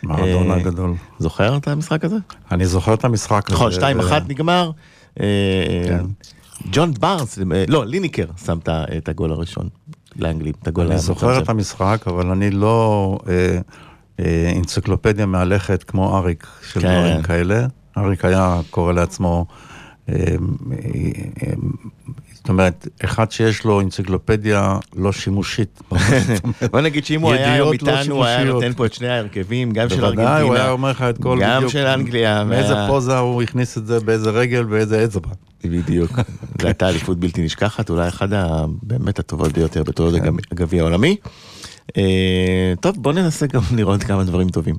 [0.03, 0.93] מרדונה אה, הגדול.
[1.19, 2.15] זוכר את המשחק הזה?
[2.51, 3.55] אני זוכר את המשחק הזה.
[3.55, 4.71] נכון, 2-1 ו- נגמר.
[5.19, 5.25] אה,
[5.87, 6.05] כן.
[6.71, 8.57] ג'ון בארנס, אה, לא, ליניקר שם
[8.97, 9.69] את הגול הראשון
[10.15, 11.49] לאנגלים, את הגול אני זוכר את.
[11.49, 13.59] המשחק, אבל אני לא אה,
[14.19, 16.87] אה, אנציקלופדיה מהלכת כמו אריק, של כן.
[16.87, 17.67] דברים כאלה.
[17.97, 19.70] אריק היה קורא לעצמו, אה, אה, אה,
[22.33, 25.81] זאת אומרת, אחד שיש לו אנציקלופדיה לא שימושית.
[26.71, 28.43] בוא נגיד שאם הוא היה היום לא איתנו, הוא היה.
[28.43, 31.39] נותן פה את שני ההרכבים, גם של בוודאי, הוא היה ארגנטינה, אומר לך את כל
[31.41, 31.69] גם.
[31.69, 32.43] של אנגליה.
[32.43, 35.29] מאיזה פוזה הוא הכניס את זה, באיזה רגל, באיזה אצבע.
[35.63, 36.11] בדיוק.
[36.61, 38.29] זו הייתה אליפות בלתי נשכחת, אולי אחת
[38.83, 40.27] באמת הטובות ביותר בתולדות כן.
[40.27, 41.15] הגב- הגביע העולמי.
[41.97, 44.75] אה, טוב, בוא ננסה גם לראות כמה דברים טובים.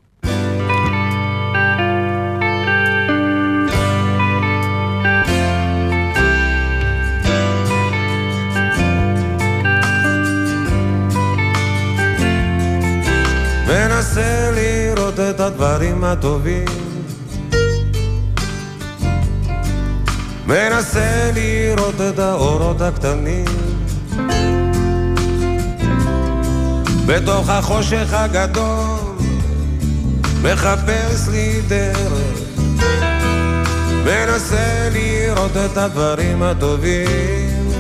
[15.43, 16.65] הדברים הטובים.
[20.47, 23.45] מנסה לראות את האורות הקטנים.
[27.07, 28.99] בתוך החושך הגדול
[30.43, 32.39] מחפש לי דרך.
[34.05, 37.73] מנסה לראות את הדברים הטובים.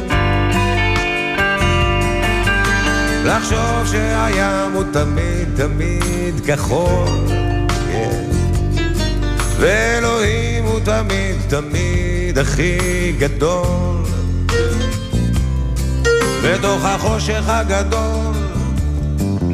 [3.24, 7.51] לחשוב שהים הוא תמיד תמיד כחול.
[9.62, 13.96] ואלוהים הוא תמיד תמיד הכי גדול
[16.44, 18.34] בתוך החושך הגדול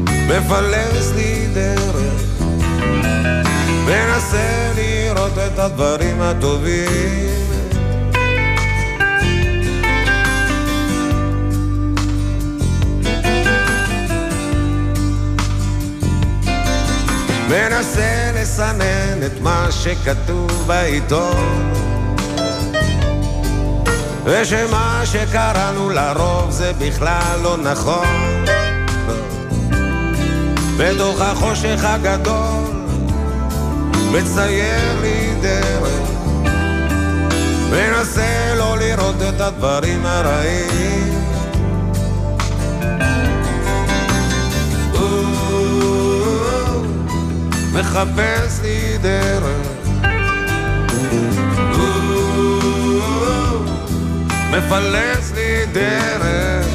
[0.07, 2.43] מפלס לי דרך,
[3.87, 7.38] מנסה לראות את הדברים הטובים.
[17.49, 21.73] מנסה לסנן את מה שכתוב בעיתון.
[24.25, 28.45] ושמה שקראנו לרוב זה בכלל לא נכון.
[30.77, 32.69] בתוך החושך הגדול
[34.13, 36.09] מצייר לי דרך.
[37.71, 41.18] מנסה לא לראות את הדברים הרעים
[47.81, 49.69] מחפש לי דרך.
[54.51, 56.67] מפלס לי דרך.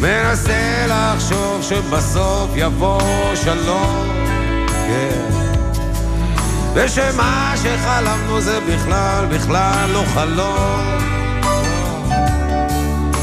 [0.00, 4.08] מנסה לחשוב שבסוף יבוא שלום
[4.70, 5.20] כן.
[6.74, 10.98] ושמה שחלמנו זה בכלל, בכלל לא חלום.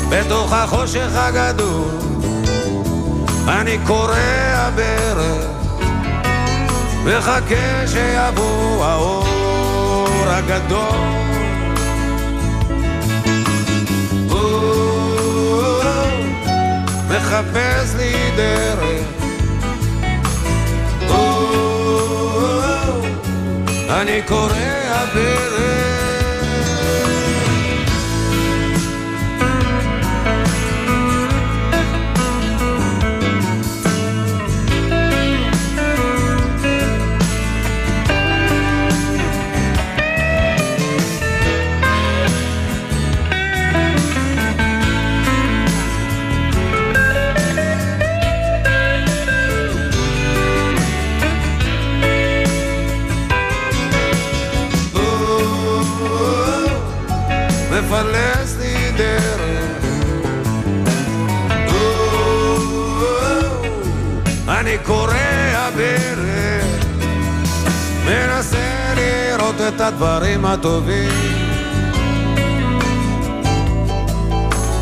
[0.09, 1.91] בתוך החושך הגדול
[3.47, 5.56] אני קורע ברך
[7.07, 11.17] מחכה שיבוא האור הגדול.
[17.09, 19.17] מחפש לי דרך.
[23.89, 25.96] אני קורע ברך
[64.87, 66.65] קורע ברך
[68.05, 71.09] מנסה לראות את הדברים הטובים.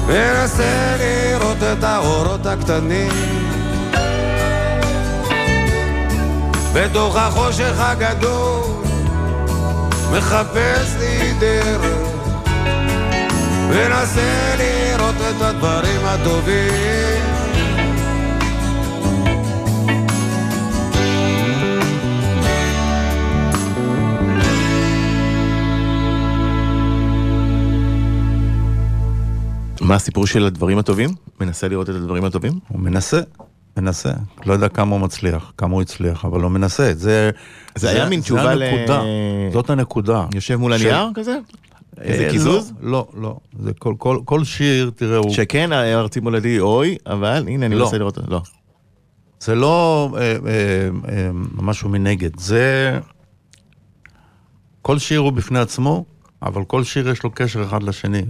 [0.08, 3.12] מנסה לראות את האורות הקטנים.
[6.74, 8.64] בתוך החושך הגדול
[10.12, 12.08] מחפש לי דרך.
[13.70, 17.35] מנסה לראות את הדברים הטובים
[29.86, 31.10] מה הסיפור של הדברים הטובים?
[31.42, 32.52] מנסה לראות את הדברים הטובים?
[32.68, 33.20] הוא מנסה,
[33.78, 34.12] מנסה.
[34.46, 36.94] לא יודע כמה הוא מצליח, כמה הוא הצליח, אבל הוא מנסה.
[36.94, 37.32] זה,
[37.76, 39.02] זה היה מין תשובה ל- הנקודה,
[39.54, 40.26] זאת הנקודה.
[40.34, 41.38] יושב מול הנייר כזה?
[42.02, 42.74] איזה אה, קיזוז?
[42.82, 43.38] לא, לא, לא.
[43.60, 45.34] זה כל, כל, כל שיר, תראה, הוא...
[45.34, 47.86] שכן, ארצי מולדי, אוי, אבל הנה אני לא.
[47.86, 48.42] מנסה לראות, לא.
[49.40, 50.36] זה לא אה, אה,
[51.10, 53.00] אה, משהו מנגד, זה...
[54.82, 56.06] כל שיר הוא בפני עצמו,
[56.42, 58.22] אבל כל שיר יש לו קשר אחד לשני.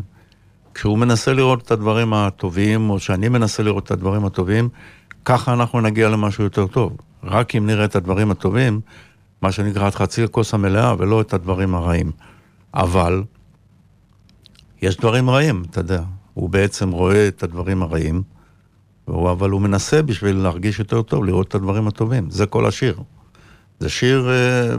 [0.76, 4.70] כשהוא מנסה לראות את הדברים הטובים, או שאני מנסה לראות את הדברים הטובים,
[5.26, 6.98] ככה אנחנו נגיע למשהו יותר טוב.
[7.24, 8.82] רק אם נראה את הדברים הטובים,
[9.42, 12.12] מה שנקרא את חצי הכוס המלאה, ולא את הדברים הרעים.
[12.74, 13.24] אבל,
[14.82, 16.04] יש דברים רעים, אתה יודע.
[16.34, 18.24] הוא בעצם רואה את הדברים הרעים,
[19.08, 22.30] והוא, אבל הוא מנסה בשביל להרגיש יותר טוב, לראות את הדברים הטובים.
[22.30, 23.00] זה כל השיר.
[23.80, 24.76] זה שיר אה,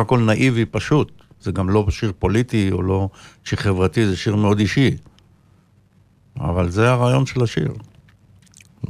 [0.00, 1.21] הכל נאיבי פשוט.
[1.42, 3.08] זה גם לא שיר פוליטי או לא
[3.44, 4.96] שיר חברתי, זה שיר מאוד אישי.
[6.40, 7.72] אבל זה הרעיון של השיר.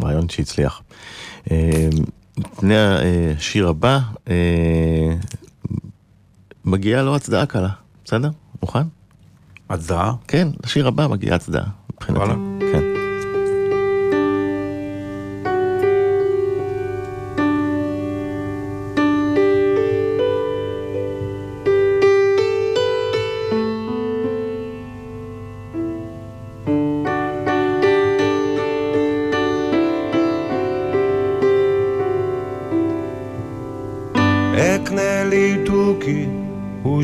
[0.03, 0.83] רעיון שהצליח.
[1.51, 1.89] אה,
[2.39, 2.75] לפני
[3.37, 3.99] השיר הבא,
[4.29, 5.15] אה,
[6.65, 7.69] מגיעה לו הצדעה קלה,
[8.05, 8.31] בסדר?
[8.63, 8.83] מוכן?
[9.71, 10.13] הצדעה?
[10.29, 12.21] כן, לשיר הבא מגיעה הצדעה, מבחינתי.
[12.73, 12.92] כן.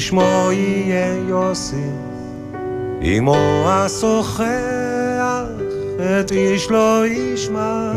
[0.08, 1.90] ושמו יהיה יוסי.
[3.02, 3.36] אמו
[3.66, 4.44] השוחח,
[5.96, 7.92] את איש לא ישמע.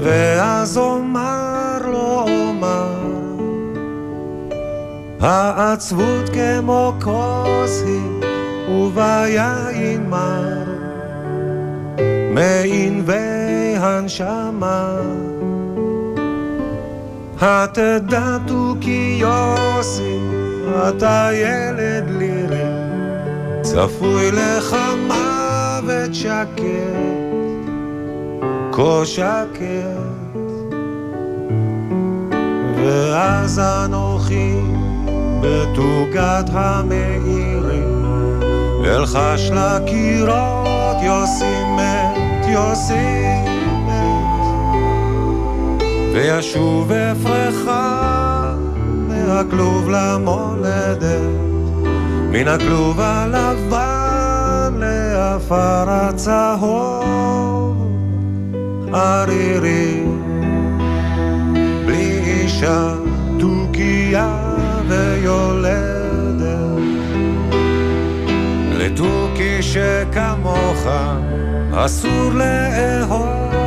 [0.00, 2.94] ואז אומר לו אומר,
[5.20, 8.30] העצבות כמו כוס היא,
[8.68, 10.64] וביין מר.
[12.30, 14.96] מענבי הנשמה.
[17.40, 20.18] התדע תוכי יוסי,
[20.88, 22.70] אתה ילד לירי,
[23.62, 24.76] צפוי לך
[25.06, 26.62] מוות שקט,
[28.72, 30.16] כה שקט.
[32.76, 34.54] ואז אנוכי
[35.40, 38.02] בתוגת המאירים,
[38.84, 43.55] אלחש לקירות יוסי מת, יוסי.
[46.16, 47.70] וישוב אפרך
[49.08, 51.20] מהכלוב למולדת,
[52.32, 56.96] מן הכלוב הלבן לעפר הצהוב,
[58.92, 60.02] ערירי,
[61.86, 62.94] בלי אישה,
[63.38, 64.36] תוכיה
[64.88, 66.46] ויולדת.
[68.72, 70.86] לתוכי שכמוך
[71.72, 73.65] אסור לאהוב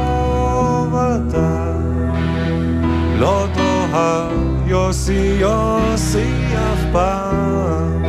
[3.20, 4.32] לא תאהב
[4.66, 8.04] יוסי יוסי אף פעם.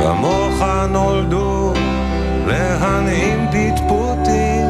[0.00, 1.72] כמוך נולדו
[2.46, 4.66] להנעים פטפוטים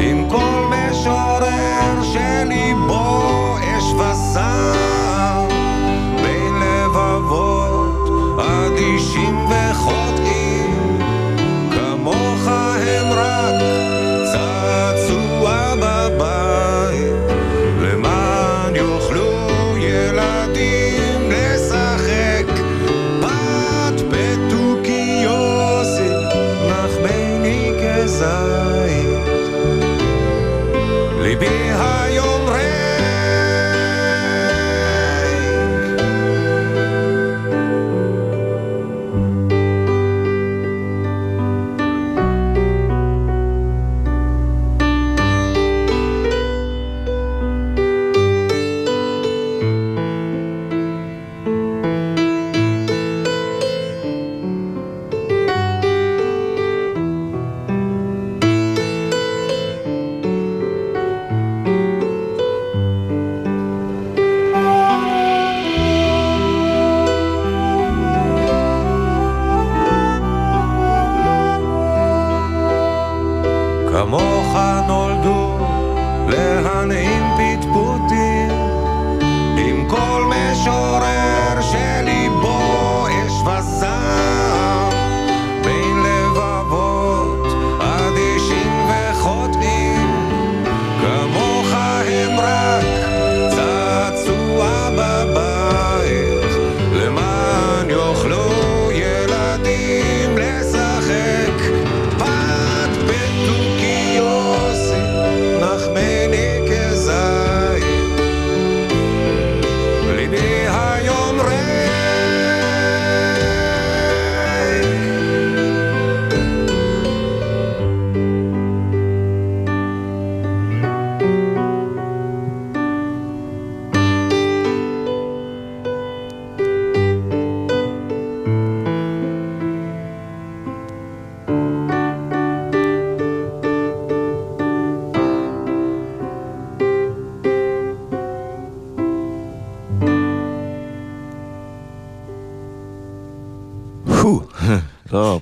[0.00, 4.89] עם כל משורר שליבו אש וסם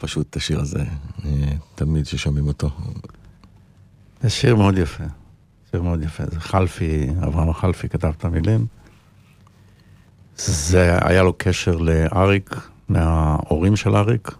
[0.08, 0.84] פשוט השיר הזה,
[1.24, 2.70] אה, תמיד ששומעים אותו.
[4.22, 5.04] זה שיר מאוד יפה.
[5.70, 6.24] שיר מאוד יפה.
[6.26, 8.66] זה חלפי, אברהם חלפי כתב את המילים.
[10.36, 12.54] זה היה לו קשר לאריק,
[12.88, 14.30] מההורים של אריק.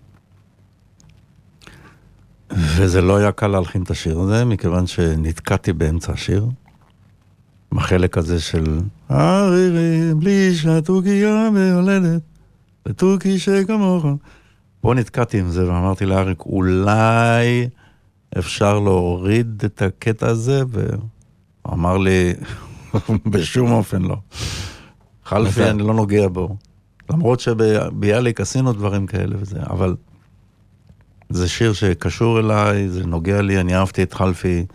[2.50, 6.46] וזה לא היה קל להלחין את השיר הזה, מכיוון שנתקעתי באמצע השיר.
[7.72, 12.22] בחלק הזה של ערירי בלי שהתוכיה ויולדת,
[12.86, 14.06] ותוכי שכמוך.
[14.80, 17.68] פה נתקעתי עם זה ואמרתי לאריק, אולי
[18.38, 21.00] אפשר להוריד את הקטע הזה, והוא
[21.72, 22.34] אמר לי,
[23.32, 24.16] בשום אופן לא.
[25.24, 26.56] חלפי, אני לא נוגע בו.
[27.10, 29.96] למרות שביאליק עשינו דברים כאלה וזה, אבל
[31.28, 34.66] זה שיר שקשור אליי, זה נוגע לי, אני אהבתי את חלפי.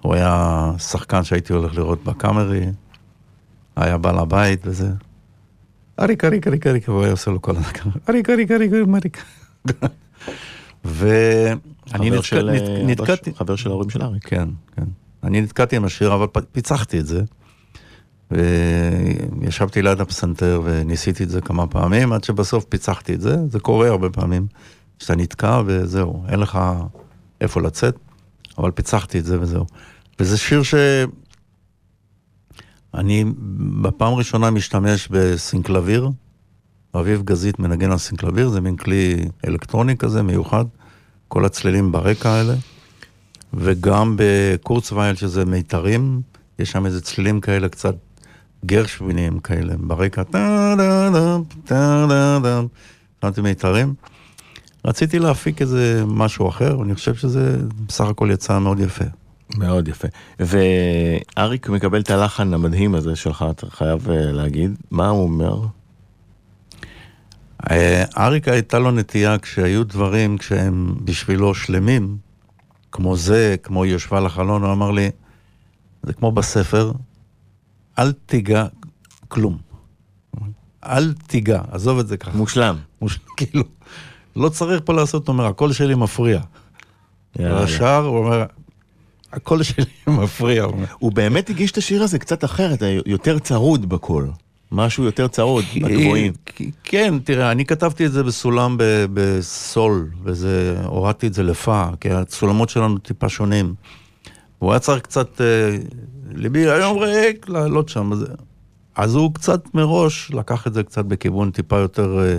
[0.00, 2.66] הוא היה שחקן שהייתי הולך לראות בקאמרי,
[3.76, 4.90] היה בעל הבית וזה.
[6.00, 9.24] אריק, אריק, אריק, אריק, והוא היה עושה לו כל הזמן, אריק, אריק, אריק, אריק.
[10.84, 14.28] ואני אה, נתקעתי, חבר של ההורים של אריק.
[14.28, 14.84] כן, כן.
[15.24, 17.22] אני נתקעתי עם השיר, אבל פיצחתי את זה.
[18.30, 23.36] וישבתי ליד הפסנתר וניסיתי את זה כמה פעמים, עד שבסוף פיצחתי את זה.
[23.48, 24.46] זה קורה הרבה פעמים,
[24.98, 26.58] שאתה נתקע וזהו, אין לך
[27.40, 27.96] איפה לצאת,
[28.58, 29.66] אבל פיצחתי את זה וזהו.
[30.20, 30.74] וזה שיר ש...
[32.94, 33.24] אני
[33.82, 36.10] בפעם הראשונה משתמש בסינקלביר,
[36.94, 40.64] אביב גזית מנגן על סינקלביר, זה מין כלי אלקטרוני כזה מיוחד,
[41.28, 42.54] כל הצלילים ברקע האלה,
[43.54, 46.20] וגם בקורצווייל שזה מיתרים,
[46.58, 47.94] יש שם איזה צלילים כאלה קצת
[48.66, 50.22] גרשוויניים כאלה ברקע,
[53.20, 53.94] שמעתי מיתרים.
[54.84, 59.04] רציתי להפיק איזה משהו אחר, ואני חושב שזה בסך הכל יצא מאוד יפה.
[59.56, 60.08] מאוד יפה.
[60.40, 64.76] ואריק מקבל את הלחן המדהים הזה שלך, אתה חייב אה, להגיד.
[64.90, 65.66] מה הוא אומר?
[67.70, 72.16] אה, אריק הייתה לו נטייה כשהיו דברים כשהם בשבילו שלמים,
[72.92, 75.10] כמו זה, כמו יושבה לחלון, הוא אמר לי,
[76.02, 76.92] זה כמו בספר,
[77.98, 78.66] אל תיגע
[79.28, 79.58] כלום.
[80.84, 82.36] אל תיגע, עזוב את זה ככה.
[82.36, 82.76] מושלם.
[83.00, 83.18] מוש...
[83.36, 83.64] כאילו,
[84.36, 86.40] לא צריך פה לעשות, הוא אומר, הקול שלי מפריע.
[87.36, 88.44] והשאר, הוא אומר,
[89.32, 90.66] הקול שלי מפריע.
[90.98, 94.30] הוא באמת הגיש את השיר הזה קצת אחרת, יותר צרוד בקול.
[94.72, 96.32] משהו יותר צרוד, בגבוהים.
[96.84, 98.76] כן, תראה, אני כתבתי את זה בסולם
[99.14, 103.74] בסול, וזה, הורדתי את זה לפא, כי הסולמות שלנו טיפה שונים.
[104.58, 105.76] הוא היה צריך קצת, אה,
[106.32, 108.12] ליבי היום ריק, לעלות שם.
[108.12, 108.24] אז,
[108.96, 112.38] אז הוא קצת מראש לקח את זה קצת בכיוון טיפה יותר, אה,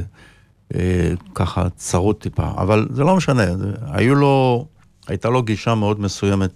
[0.76, 2.48] אה, ככה, צרוד טיפה.
[2.58, 4.66] אבל זה לא משנה, זה, היו לו,
[5.08, 6.52] הייתה לו גישה מאוד מסוימת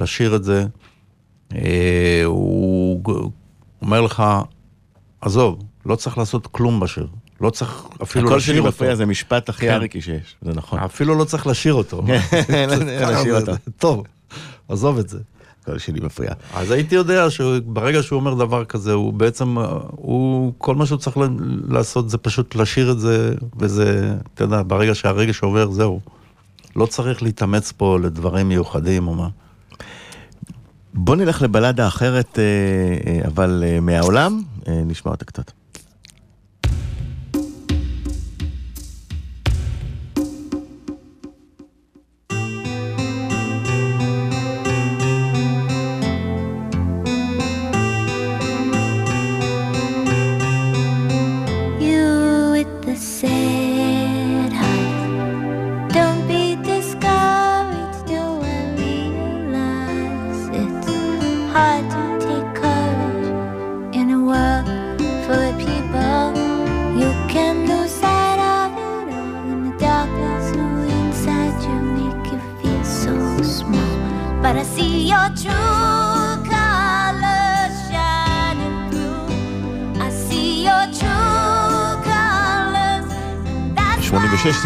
[0.00, 0.64] לשיר את זה.
[1.54, 3.02] אה, הוא
[3.82, 4.22] אומר לך,
[5.20, 7.06] עזוב, לא צריך לעשות כלום בשיר.
[7.40, 8.68] לא צריך אפילו הקול לשיר שלי אותו.
[8.68, 9.72] מפריע, זה משפט הכי כן.
[9.72, 10.78] אריקי שיש, זה נכון.
[10.78, 12.02] אפילו לא צריך לשיר אותו.
[13.12, 13.52] לשיר אותו.
[13.78, 14.04] טוב,
[14.68, 15.18] עזוב את זה.
[15.62, 16.32] הקול שלי מפריע.
[16.54, 19.56] אז הייתי יודע שברגע שהוא אומר דבר כזה, הוא בעצם,
[19.90, 21.16] הוא, כל מה שהוא צריך
[21.68, 26.00] לעשות זה פשוט לשיר את זה, וזה, אתה יודע, ברגע שהרגש עובר, זהו.
[26.76, 29.28] לא צריך להתאמץ פה לדברים מיוחדים או מה.
[30.94, 32.44] בוא נלך לבלדה אחרת, אה,
[33.06, 35.50] אה, אבל אה, מהעולם, נשמע אותה קצת.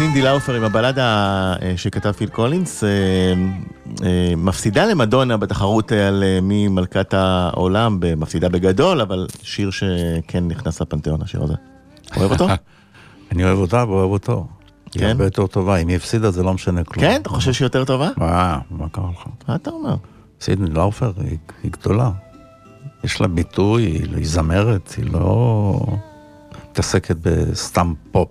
[0.05, 1.03] 86 סינדי לאופר עם הבלדה
[1.61, 2.89] אה, שכתב פיל קולינס, אה,
[4.03, 11.21] אה, מפסידה למדונה בתחרות על מי מלכת העולם, מפסידה בגדול, אבל שיר שכן נכנס לפנתיאון,
[11.21, 11.53] השיר הזה.
[12.17, 12.47] אוהב אותו?
[13.31, 14.47] אני אוהב אותה ואוהב אותו.
[14.93, 15.07] היא כן?
[15.07, 17.05] הרבה יותר טובה, אם היא הפסידה זה לא משנה כלום.
[17.05, 17.21] כן?
[17.21, 18.09] אתה חושב שהיא יותר טובה?
[18.17, 19.23] מה, מה קרה לך?
[19.47, 19.95] מה אתה אומר?
[20.41, 21.11] סידני לאופר
[21.63, 22.11] היא, גדולה.
[23.03, 23.83] יש לה ביטוי,
[24.15, 25.79] היא זמרת, היא לא
[26.71, 28.29] מתעסקת בסתם פופ.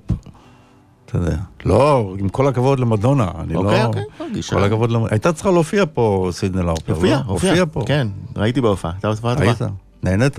[1.06, 1.36] אתה יודע.
[1.64, 3.86] לא, עם כל הכבוד למדונה, אני אוקיי, לא...
[3.86, 4.02] אוקיי,
[4.32, 4.56] גישה.
[4.56, 5.10] כל הכבוד למדונה.
[5.12, 6.92] הייתה צריכה להופיע פה סינדי לאופר.
[6.94, 7.22] הופיע, לא?
[7.26, 7.64] הופיע.
[7.72, 7.82] פה.
[7.86, 9.46] כן, ראיתי בהופעה, הייתה הופעה טובה.
[9.46, 9.58] היית?
[10.02, 10.36] נהנית?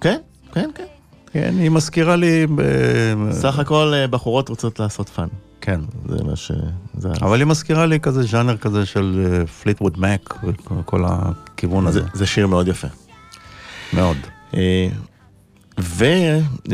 [0.00, 0.16] כן,
[0.52, 0.84] כן, כן.
[1.32, 2.46] כן, היא מזכירה לי...
[2.54, 5.28] ב- סך הכל אה, בחורות רוצות לעשות fun.
[5.60, 5.80] כן.
[6.08, 6.52] זה מה ש...
[6.98, 10.34] זה- אבל היא מזכירה לי כזה ז'אנר כזה של Fleetwood Mac
[10.78, 12.00] וכל הכיוון הזה.
[12.00, 12.88] זה- זה שיר מאוד יפה.
[13.92, 14.16] מאוד.
[15.78, 16.72] ואתה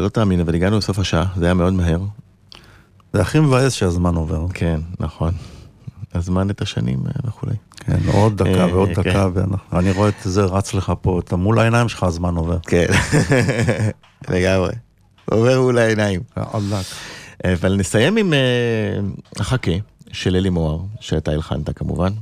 [0.00, 2.00] לא תאמין, אבל הגענו לסוף השעה, זה היה מאוד מהר.
[3.12, 4.46] זה הכי מבאס שהזמן עובר.
[4.54, 5.32] כן, נכון.
[6.14, 7.54] הזמן את השנים אה, וכולי.
[7.76, 9.02] כן, עוד דקה אה, ועוד כן.
[9.02, 9.28] דקה,
[9.72, 12.58] ואני רואה את זה רץ לך פה, אתה מול העיניים שלך הזמן עובר.
[12.58, 12.86] כן,
[14.32, 14.72] לגמרי.
[15.24, 16.20] עובר מול העיניים.
[16.70, 16.84] דק.
[17.44, 18.38] אבל נסיים עם אה,
[19.36, 19.72] החכה
[20.12, 22.12] של אלי מוהר, שאתה הלחנת כמובן.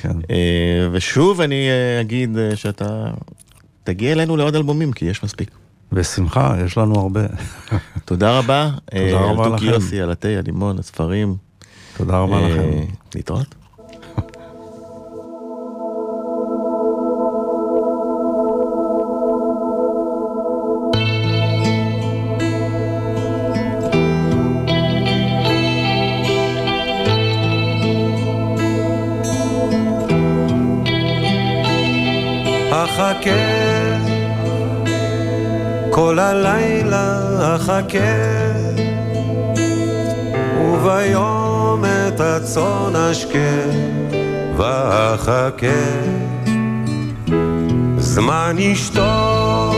[0.00, 0.16] כן.
[0.30, 3.10] אה, ושוב אני אה, אגיד אה, שאתה
[3.84, 5.50] תגיע אלינו לעוד אלבומים, כי יש מספיק.
[5.92, 7.20] בשמחה, יש לנו הרבה.
[8.04, 8.70] תודה רבה.
[8.94, 9.66] אה, רבה לכם.
[9.66, 11.36] יוסי, על התה, הלימון, הספרים.
[11.96, 12.70] תודה רבה אה, לכם.
[13.14, 13.54] להתראות.
[32.72, 33.59] אחכה
[36.00, 37.18] כל הלילה
[37.56, 37.98] אחכה
[40.60, 43.38] וביום את הצאן אשקה
[44.56, 45.66] ואחכה.
[47.98, 49.76] זמן ישתוק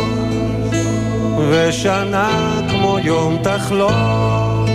[1.50, 4.66] ושנה כמו יום תחלום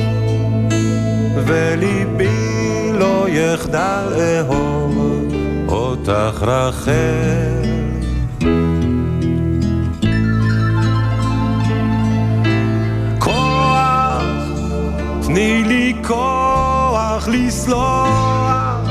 [1.46, 5.34] וליבי לא יחדל אהוב
[5.68, 7.87] אותך רחל.
[15.38, 18.90] תני לי כוח לסלוח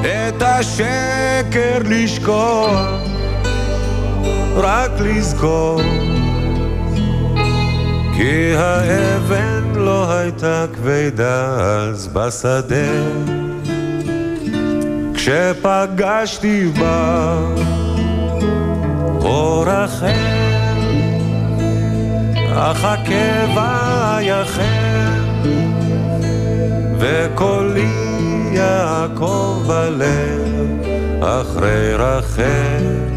[0.00, 2.80] את השקר לשכוח,
[4.56, 5.80] רק לזכור
[8.16, 12.92] כי האבן לא הייתה כבדה אז בשדה
[15.14, 17.38] כשפגשתי בה
[19.20, 20.38] אור אחר
[22.54, 25.17] אחכה ויחל
[26.98, 27.88] וקולי
[28.52, 30.82] יעקב בלב
[31.22, 33.07] אחרי רחל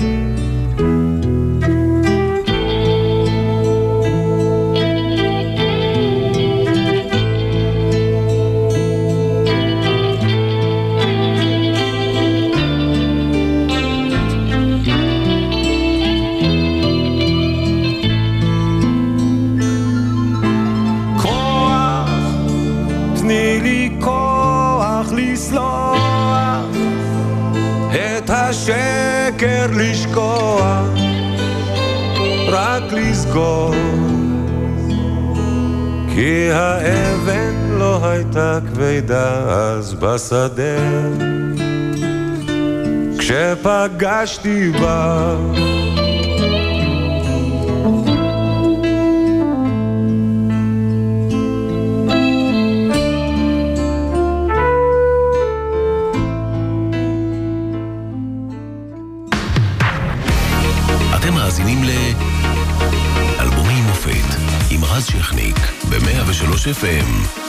[29.41, 30.87] השקר לשכוח,
[32.47, 33.73] רק לזכור,
[36.13, 40.77] כי האבן לא הייתה כבדה אז בשדה,
[43.19, 45.35] כשפגשתי בה
[66.67, 67.40] FM.